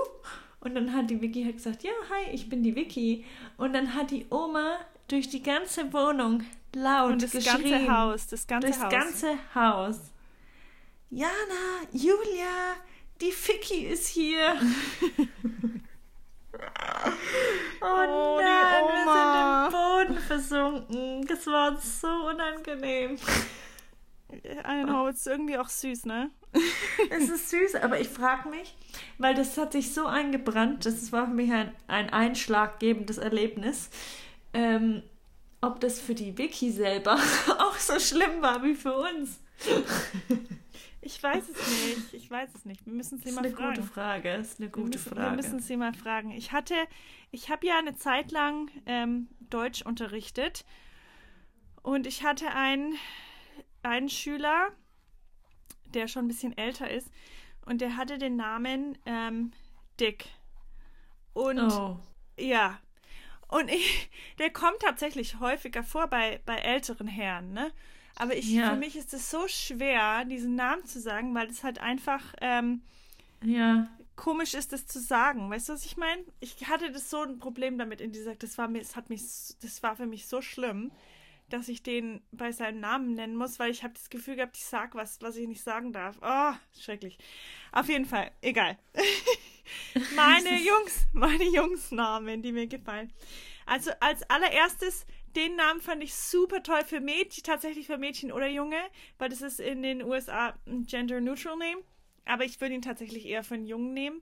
[0.59, 3.25] Und dann hat die Vicky halt gesagt, ja, hi, ich bin die Vicky.
[3.57, 6.43] Und dann hat die Oma durch die ganze Wohnung
[6.75, 7.71] laut Und das geschrien.
[7.85, 8.91] ganze Haus, das ganze Durchs Haus.
[8.91, 9.99] ganze Haus.
[11.09, 11.31] Jana,
[11.93, 12.75] Julia,
[13.21, 14.55] die Ficky ist hier.
[17.81, 21.27] oh, Oh, nein, wir sind im Boden versunken.
[21.27, 23.17] Das war so unangenehm.
[24.31, 26.29] I don't know, ist irgendwie auch süß, ne?
[27.09, 28.75] Es ist süß, aber ich frage mich,
[29.17, 33.89] weil das hat sich so eingebrannt, das war für mich ein, ein einschlaggebendes Erlebnis,
[34.53, 35.03] ähm,
[35.61, 37.15] ob das für die Vicky selber
[37.59, 39.39] auch so schlimm war wie für uns.
[41.01, 42.13] Ich weiß es nicht.
[42.13, 42.85] Ich weiß es nicht.
[42.85, 43.75] Wir müssen sie Das ist mal eine fragen.
[43.75, 44.37] gute Frage.
[44.37, 45.29] Das ist eine wir gute müssen, Frage.
[45.29, 46.31] Wir müssen sie mal fragen.
[46.31, 46.75] Ich hatte,
[47.31, 50.65] ich habe ja eine Zeit lang ähm, Deutsch unterrichtet
[51.83, 52.95] und ich hatte einen,
[53.83, 54.69] einen Schüler,
[55.93, 57.09] der schon ein bisschen älter ist
[57.65, 59.51] und der hatte den Namen ähm,
[59.99, 60.25] Dick.
[61.33, 61.99] Und oh.
[62.37, 62.79] Ja.
[63.47, 67.71] Und ich, der kommt tatsächlich häufiger vor bei, bei älteren Herren, ne?
[68.19, 68.71] Aber ich, Ja.
[68.71, 72.81] für mich ist es so schwer, diesen Namen zu sagen, weil es halt einfach ähm,
[73.43, 73.87] Ja.
[74.15, 75.49] komisch ist, das zu sagen.
[75.49, 76.23] Weißt du, was ich meine?
[76.39, 79.21] Ich hatte das so ein Problem damit in dieser, das war mir, es hat mich,
[79.61, 80.91] das war für mich so schlimm,
[81.49, 84.65] dass ich den bei seinem Namen nennen muss, weil ich habe das Gefühl gehabt, ich
[84.65, 86.17] sag was, was ich nicht sagen darf.
[86.21, 87.17] Oh, schrecklich.
[87.71, 88.77] Auf jeden Fall, egal.
[90.15, 93.11] meine Jungs, meine Jungsnamen, die mir gefallen.
[93.65, 95.05] Also als allererstes,
[95.35, 98.79] den Namen fand ich super toll für Mädchen, tatsächlich für Mädchen oder Junge,
[99.17, 101.83] weil das ist in den USA ein gender-neutral Name.
[102.25, 104.21] Aber ich würde ihn tatsächlich eher für einen Jungen nehmen.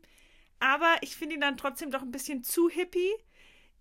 [0.59, 3.11] Aber ich finde ihn dann trotzdem doch ein bisschen zu hippie.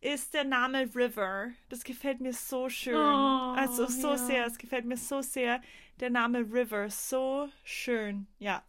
[0.00, 1.50] Ist der Name River.
[1.70, 2.94] Das gefällt mir so schön.
[2.94, 4.16] Oh, also so ja.
[4.18, 4.46] sehr.
[4.46, 5.62] Es gefällt mir so sehr.
[6.00, 6.90] Der Name River.
[6.90, 8.26] So schön.
[8.38, 8.62] Ja.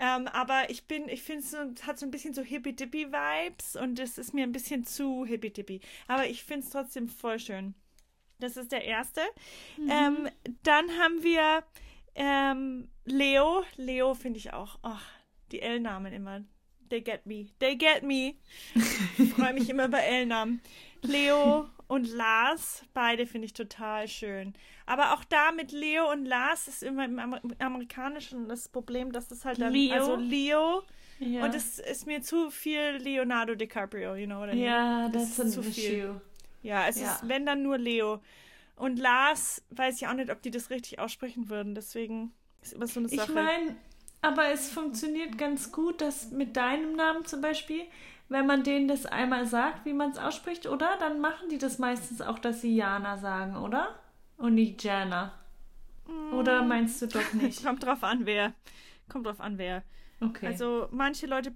[0.00, 4.16] Ähm, aber ich bin, ich finde es hat so ein bisschen so hippie-dippy-Vibes und es
[4.16, 5.80] ist mir ein bisschen zu hippie-dippy.
[6.08, 7.74] Aber ich finde es trotzdem voll schön.
[8.38, 9.20] Das ist der erste.
[9.76, 9.90] Mhm.
[9.90, 10.28] Ähm,
[10.62, 11.62] dann haben wir
[12.14, 13.62] ähm, Leo.
[13.76, 14.78] Leo finde ich auch.
[14.82, 15.06] Ach,
[15.52, 16.44] die L-Namen immer.
[16.88, 17.48] They get me.
[17.58, 18.34] They get me.
[19.18, 20.62] Ich freue mich immer bei L-Namen.
[21.02, 24.54] Leo und Lars, beide finde ich total schön.
[24.86, 29.28] Aber auch da mit Leo und Lars ist immer im Amer Amerikanischen das Problem, dass
[29.32, 29.94] es halt dann, Leo.
[29.94, 30.84] also Leo
[31.18, 31.44] ja.
[31.44, 34.66] und es ist mir zu viel Leonardo DiCaprio, you know what I mean?
[34.66, 35.98] Ja, das ist zu viel.
[35.98, 36.20] Issue.
[36.62, 37.10] Ja, es ja.
[37.12, 38.20] ist, wenn dann nur Leo.
[38.76, 42.32] Und Lars weiß ich auch nicht, ob die das richtig aussprechen würden, deswegen
[42.62, 43.30] ist immer so eine Sache.
[43.30, 43.74] Ich meine,
[44.22, 47.82] aber es funktioniert ganz gut, dass mit deinem Namen zum Beispiel,
[48.30, 50.96] wenn man denen das einmal sagt, wie man es ausspricht, oder?
[50.98, 53.98] Dann machen die das meistens auch, dass sie Jana sagen, oder?
[54.36, 55.32] Und nicht Jana.
[56.32, 56.68] Oder mm.
[56.68, 57.62] meinst du doch nicht?
[57.64, 58.54] Kommt drauf an, wer.
[59.08, 59.82] Kommt drauf an, wer.
[60.20, 60.46] Okay.
[60.46, 61.52] Also manche Leute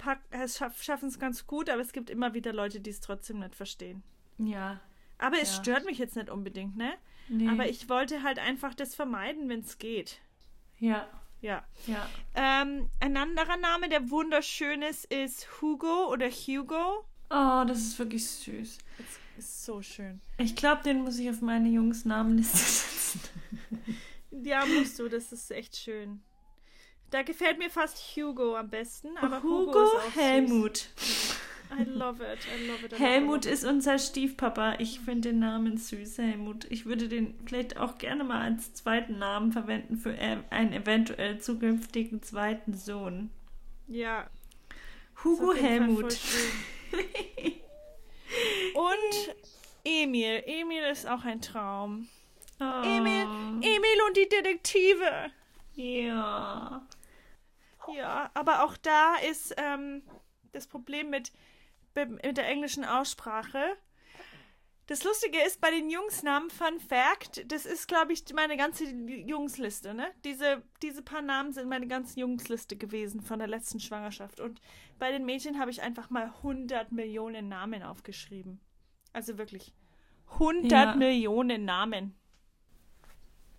[0.80, 4.02] schaffen es ganz gut, aber es gibt immer wieder Leute, die es trotzdem nicht verstehen.
[4.38, 4.80] Ja.
[5.18, 5.62] Aber es ja.
[5.62, 6.92] stört mich jetzt nicht unbedingt, ne?
[7.28, 7.48] Nee.
[7.48, 10.20] Aber ich wollte halt einfach das vermeiden, wenn es geht.
[10.78, 11.06] Ja.
[11.44, 11.62] Ja.
[11.86, 12.08] ja.
[12.34, 17.04] Ähm, ein anderer Name, der wunderschön ist, ist Hugo oder Hugo.
[17.28, 18.78] Oh, das ist wirklich süß.
[18.96, 20.22] Das ist so schön.
[20.38, 23.20] Ich glaube, den muss ich auf meine Jungsnamenliste setzen.
[24.42, 25.10] ja, musst du.
[25.10, 26.22] Das ist echt schön.
[27.10, 30.88] Da gefällt mir fast Hugo am besten, aber Hugo, Hugo ist auch Helmut.
[30.96, 31.33] Süß.
[31.70, 32.92] I love it, I love it.
[32.92, 34.74] I Helmut ist unser Stiefpapa.
[34.78, 36.66] Ich finde den Namen süß, Helmut.
[36.70, 41.40] Ich würde den vielleicht auch gerne mal als zweiten Namen verwenden für e- einen eventuell
[41.40, 43.30] zukünftigen zweiten Sohn.
[43.88, 44.28] Ja.
[45.24, 46.18] Hugo Helmut.
[48.74, 49.34] und
[49.84, 50.42] Emil.
[50.46, 52.08] Emil ist auch ein Traum.
[52.60, 52.82] Oh.
[52.84, 53.22] Emil,
[53.60, 55.30] Emil und die Detektive.
[55.74, 56.86] Ja.
[57.94, 60.02] Ja, aber auch da ist ähm,
[60.52, 61.32] das Problem mit
[61.94, 63.76] mit der englischen Aussprache.
[64.86, 69.94] Das Lustige ist, bei den Jungsnamen, Fun Fact, das ist, glaube ich, meine ganze Jungsliste,
[69.94, 70.08] ne?
[70.24, 74.40] Diese, diese paar Namen sind meine ganze Jungsliste gewesen von der letzten Schwangerschaft.
[74.40, 74.60] Und
[74.98, 78.60] bei den Mädchen habe ich einfach mal 100 Millionen Namen aufgeschrieben.
[79.14, 79.72] Also wirklich
[80.32, 80.94] 100 ja.
[80.96, 82.14] Millionen Namen.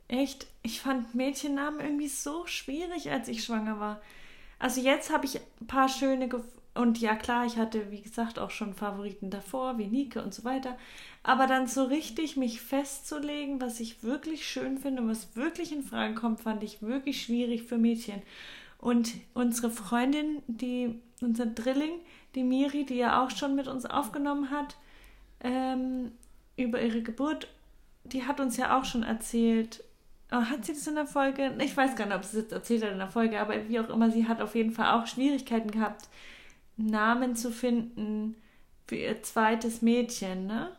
[0.07, 0.45] Echt?
[0.61, 3.99] Ich fand Mädchennamen irgendwie so schwierig, als ich schwanger war.
[4.59, 6.29] Also jetzt habe ich ein paar schöne
[6.75, 10.43] und ja, klar, ich hatte, wie gesagt, auch schon Favoriten davor, wie Nike und so
[10.43, 10.77] weiter.
[11.23, 15.83] Aber dann so richtig mich festzulegen, was ich wirklich schön finde und was wirklich in
[15.83, 18.21] Frage kommt, fand ich wirklich schwierig für Mädchen.
[18.77, 21.93] Und unsere Freundin, die, unser Drilling,
[22.35, 24.75] die Miri, die ja auch schon mit uns aufgenommen hat,
[25.39, 26.11] ähm,
[26.57, 27.47] über ihre Geburt,
[28.03, 29.81] die hat uns ja auch schon erzählt,
[30.29, 31.55] oh, hat sie das in der Folge?
[31.59, 33.79] Ich weiß gar nicht, ob sie es jetzt erzählt hat in der Folge, aber wie
[33.79, 36.09] auch immer, sie hat auf jeden Fall auch Schwierigkeiten gehabt,
[36.77, 38.35] Namen zu finden
[38.87, 40.75] für ihr zweites Mädchen, ne?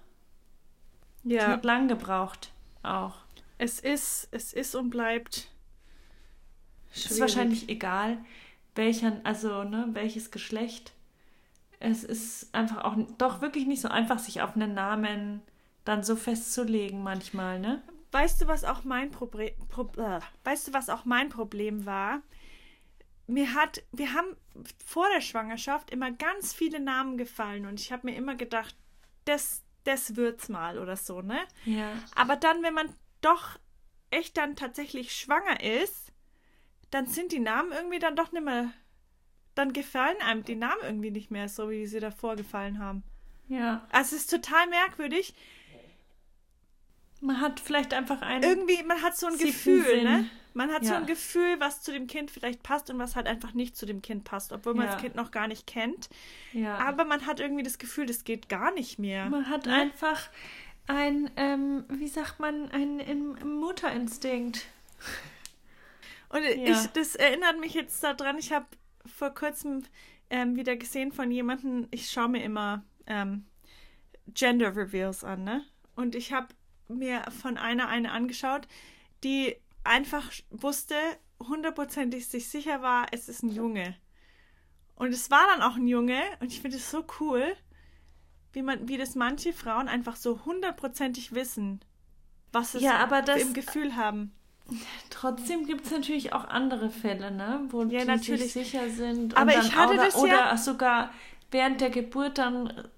[1.25, 1.47] Ja.
[1.47, 3.17] Die hat lang gebraucht, auch.
[3.59, 5.49] Es ist, es ist und bleibt.
[6.93, 8.19] Es ist wahrscheinlich egal,
[8.75, 10.93] welcher, also, ne, welches Geschlecht.
[11.79, 15.43] Es ist einfach auch doch wirklich nicht so einfach, sich auf einen Namen
[15.85, 17.83] dann so festzulegen manchmal, ne?
[18.13, 22.23] Weißt du, was auch mein Problem, Pro, äh, weißt du, was auch mein Problem war?
[23.27, 24.37] Mir hat, wir haben
[24.85, 28.77] vor der Schwangerschaft immer ganz viele Namen gefallen und ich habe mir immer gedacht,
[29.25, 31.41] das, das wird's mal oder so, ne?
[31.65, 31.93] Ja.
[32.15, 33.59] Aber dann, wenn man doch
[34.11, 36.13] echt dann tatsächlich schwanger ist,
[36.91, 38.71] dann sind die Namen irgendwie dann doch nicht mehr,
[39.55, 43.03] dann gefallen einem die Namen irgendwie nicht mehr so, wie sie davor gefallen haben.
[43.49, 43.87] Ja.
[43.91, 45.35] Also es ist total merkwürdig.
[47.21, 48.43] Man hat vielleicht einfach ein.
[48.43, 50.29] Irgendwie, man hat so ein Gefühl, ne?
[50.57, 50.89] Man hat ja.
[50.89, 53.85] so ein Gefühl, was zu dem Kind vielleicht passt und was halt einfach nicht zu
[53.85, 54.93] dem Kind passt, obwohl man ja.
[54.93, 56.09] das Kind noch gar nicht kennt.
[56.55, 56.79] Ja.
[56.79, 59.29] Aber man hat irgendwie das Gefühl, das geht gar nicht mehr.
[59.29, 59.75] Man hat ne?
[59.75, 60.31] einfach
[60.87, 64.65] ein, ähm, wie sagt man, ein, Mutterinstinkt.
[66.31, 68.65] Und ich, das erinnert mich jetzt daran, ich habe
[69.05, 69.83] vor kurzem
[70.31, 73.45] ähm, wieder gesehen von jemandem, ich schaue mir immer ähm,
[74.29, 75.65] Gender Reveals an, ne?
[75.97, 76.49] Und ich habe
[76.89, 78.67] mir von einer eine angeschaut,
[79.23, 80.95] die einfach wusste,
[81.41, 83.97] hundertprozentig sich sicher war, es ist ein Junge.
[84.95, 87.55] Und es war dann auch ein Junge und ich finde es so cool,
[88.53, 91.81] wie man, wie das manche Frauen einfach so hundertprozentig wissen,
[92.53, 94.33] was es ja, aber das, im Gefühl haben.
[95.11, 97.61] Trotzdem gibt es natürlich auch andere Fälle, ne?
[97.69, 98.53] Wo ja, die natürlich.
[98.53, 99.37] sich sicher sind.
[99.37, 101.11] Aber ich hatte oder, das ja oder sogar
[101.51, 102.89] während der Geburt dann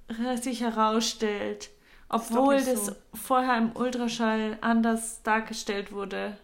[0.40, 1.70] sich herausstellt,
[2.08, 2.92] obwohl das, so.
[2.92, 6.38] das vorher im Ultraschall anders dargestellt wurde.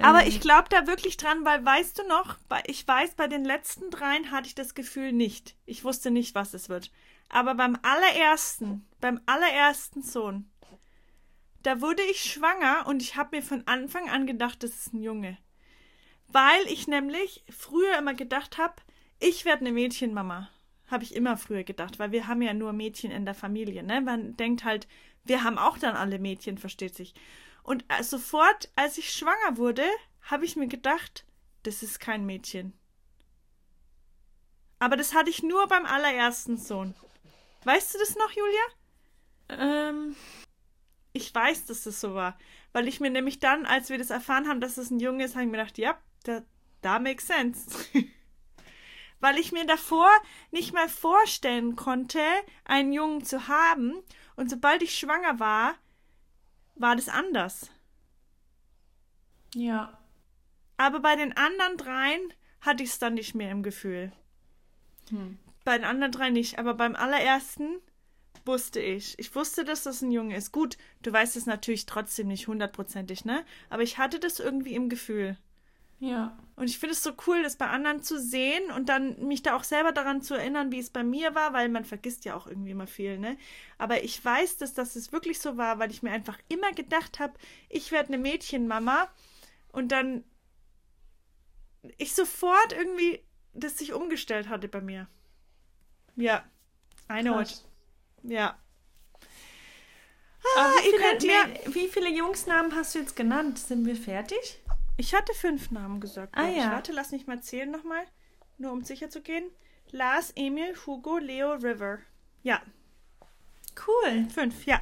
[0.00, 2.36] Aber Ähm, ich glaube da wirklich dran, weil weißt du noch,
[2.66, 5.56] ich weiß, bei den letzten dreien hatte ich das Gefühl nicht.
[5.66, 6.90] Ich wusste nicht, was es wird.
[7.28, 10.50] Aber beim allerersten, beim allerersten Sohn,
[11.62, 15.02] da wurde ich schwanger und ich habe mir von Anfang an gedacht, das ist ein
[15.02, 15.38] Junge.
[16.28, 18.74] Weil ich nämlich früher immer gedacht habe,
[19.20, 20.48] ich werde eine Mädchenmama.
[20.90, 24.00] Habe ich immer früher gedacht, weil wir haben ja nur Mädchen in der Familie, ne?
[24.00, 24.88] Man denkt halt,
[25.24, 27.14] wir haben auch dann alle Mädchen, versteht sich.
[27.62, 29.84] Und äh, sofort, als ich schwanger wurde,
[30.22, 31.24] habe ich mir gedacht,
[31.62, 32.72] das ist kein Mädchen.
[34.78, 36.94] Aber das hatte ich nur beim allerersten Sohn.
[37.64, 38.60] Weißt du das noch, Julia?
[39.48, 40.16] ähm,
[41.12, 42.36] Ich weiß, dass das so war.
[42.72, 45.34] Weil ich mir nämlich dann, als wir das erfahren haben, dass es ein Junge ist,
[45.34, 46.42] habe ich mir gedacht, ja, da,
[46.80, 47.68] da makes sense.
[49.20, 50.10] Weil ich mir davor
[50.50, 52.20] nicht mal vorstellen konnte,
[52.64, 54.02] einen Jungen zu haben.
[54.34, 55.76] Und sobald ich schwanger war,
[56.82, 57.70] war das anders.
[59.54, 59.98] ja.
[60.76, 62.20] Aber bei den anderen dreien
[62.60, 64.10] hatte ich es dann nicht mehr im Gefühl.
[65.10, 65.38] Hm.
[65.64, 67.80] Bei den anderen drei nicht, aber beim allerersten
[68.44, 69.16] wusste ich.
[69.18, 70.50] Ich wusste, dass das ein Junge ist.
[70.50, 73.44] Gut, du weißt es natürlich trotzdem nicht hundertprozentig, ne?
[73.70, 75.36] Aber ich hatte das irgendwie im Gefühl.
[76.02, 76.36] Ja.
[76.56, 79.54] Und ich finde es so cool, das bei anderen zu sehen und dann mich da
[79.54, 82.48] auch selber daran zu erinnern, wie es bei mir war, weil man vergisst ja auch
[82.48, 83.38] irgendwie immer viel, ne?
[83.78, 87.20] Aber ich weiß, dass, dass es wirklich so war, weil ich mir einfach immer gedacht
[87.20, 87.34] habe,
[87.68, 89.08] ich werde eine Mädchenmama
[89.70, 90.24] und dann
[91.98, 93.20] ich sofort irgendwie
[93.54, 95.06] das sich umgestellt hatte bei mir.
[96.16, 96.44] Ja.
[97.08, 97.62] I know it.
[98.24, 98.58] Ja.
[100.56, 103.58] Ah, wie, viele, nee, wie viele Jungsnamen hast du jetzt genannt?
[103.60, 104.61] Sind wir fertig?
[104.96, 106.34] Ich hatte fünf Namen gesagt.
[106.36, 106.62] Ah, glaub ich.
[106.62, 106.70] ja.
[106.72, 108.04] Warte, lass mich mal zählen nochmal.
[108.58, 109.44] Nur um sicher zu gehen.
[109.90, 111.98] Lars, Emil, Hugo, Leo, River.
[112.42, 112.60] Ja,
[113.86, 114.26] Cool.
[114.32, 114.80] fünf, ja.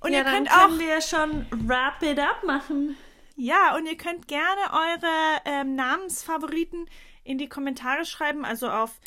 [0.00, 2.96] Und ja, ihr dann könnt können auch, wir schon wrap it up machen.
[3.36, 6.88] ja, und ihr könnt gerne eure ähm, Namensfavoriten
[7.24, 9.00] in die Kommentare schreiben, also auf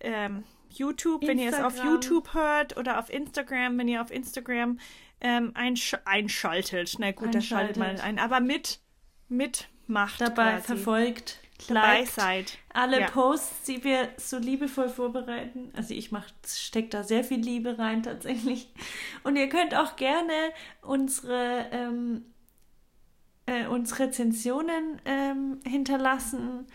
[0.00, 1.92] ähm, YouTube, wenn ihr es auf Instagram.
[1.94, 4.78] YouTube hört, oder auf Instagram, wenn ihr auf Instagram
[5.20, 6.94] ähm, einsch einschaltet.
[6.98, 8.80] Na gut, da schaltet man ein, aber mit,
[9.28, 10.66] mitmacht Dabei quasi.
[10.66, 12.58] verfolgt, dabei liked seid.
[12.72, 13.06] alle Ja.
[13.10, 15.72] Posts, die wir so liebevoll vorbereiten.
[15.76, 18.68] Also ich mach, steck da sehr viel Liebe rein tatsächlich.
[19.24, 20.32] Und ihr könnt auch gerne
[20.82, 22.24] unsere, ähm,
[23.46, 26.66] äh, uns Rezensionen ähm, hinterlassen,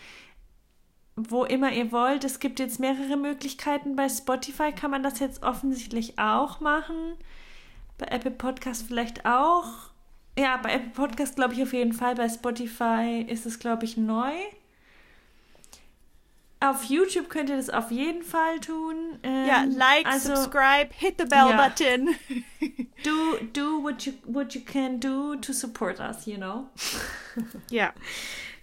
[1.16, 2.24] wo immer ihr wollt.
[2.24, 3.96] Es gibt jetzt mehrere Möglichkeiten.
[3.96, 7.16] Bei Spotify kann man das jetzt offensichtlich auch machen.
[7.98, 9.91] Bei Apple Podcast vielleicht auch.
[10.42, 12.16] Ja, bei Apple Podcast glaube ich auf jeden Fall.
[12.16, 14.32] Bei Spotify ist es, glaube ich, neu.
[16.60, 19.20] Auf YouTube könnt ihr das auf jeden Fall tun.
[19.22, 21.68] Ähm, Ja, like, also subscribe, hit the bell Ja.
[21.68, 22.16] button.
[23.04, 26.68] do do what you what you can do to support us, you know.
[27.70, 27.94] ja.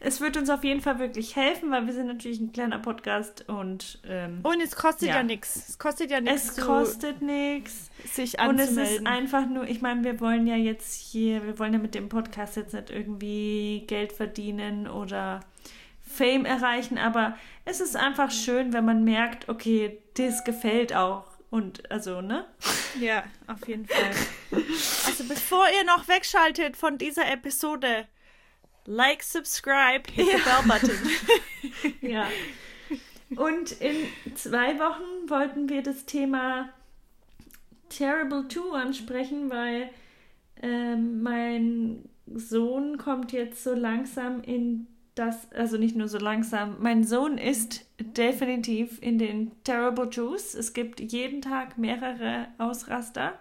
[0.00, 3.48] Es wird uns auf jeden Fall wirklich helfen, weil wir sind natürlich ein kleiner Podcast
[3.48, 5.22] und ähm, Und es kostet ja, Ja.
[5.24, 5.56] nichts.
[5.68, 7.90] Es kostet ja nichts, es kostet nichts.
[8.14, 8.94] sich Und es anzumelden.
[8.94, 12.08] ist einfach nur, ich meine, wir wollen ja jetzt hier, wir wollen ja mit dem
[12.08, 15.40] Podcast jetzt nicht irgendwie Geld verdienen oder
[16.06, 21.24] Fame erreichen, aber es ist einfach schön, wenn man merkt, okay, das gefällt auch.
[21.50, 22.44] Und also, ne?
[23.00, 24.10] Ja, auf jeden Fall.
[25.06, 28.06] also bevor ihr noch wegschaltet von dieser Episode,
[28.88, 30.98] like, subscribe, hit the bell button.
[32.00, 32.28] Ja.
[33.36, 33.96] Und in
[34.34, 36.70] zwei Wochen wollten wir das Thema
[37.90, 39.90] Terrible 2 ansprechen, weil
[40.62, 47.04] ähm, mein Sohn kommt jetzt so langsam in das, also nicht nur so langsam, mein
[47.04, 50.54] Sohn ist definitiv in den Terrible Twos.
[50.54, 53.38] Es gibt jeden Tag mehrere Ausraster.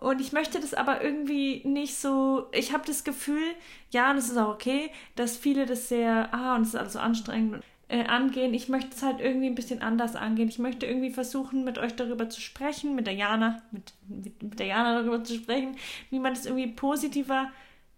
[0.00, 2.46] Und ich möchte das aber irgendwie nicht so.
[2.52, 3.42] Ich habe das Gefühl,
[3.90, 6.94] ja, und es ist auch okay, dass viele das sehr, ah, und es ist alles
[6.94, 8.54] so anstrengend äh, angehen.
[8.54, 10.48] Ich möchte es halt irgendwie ein bisschen anders angehen.
[10.48, 14.58] Ich möchte irgendwie versuchen, mit euch darüber zu sprechen, mit der Jana, mit, mit, mit
[14.58, 15.76] der Jana darüber zu sprechen,
[16.08, 17.50] wie man das irgendwie positiver,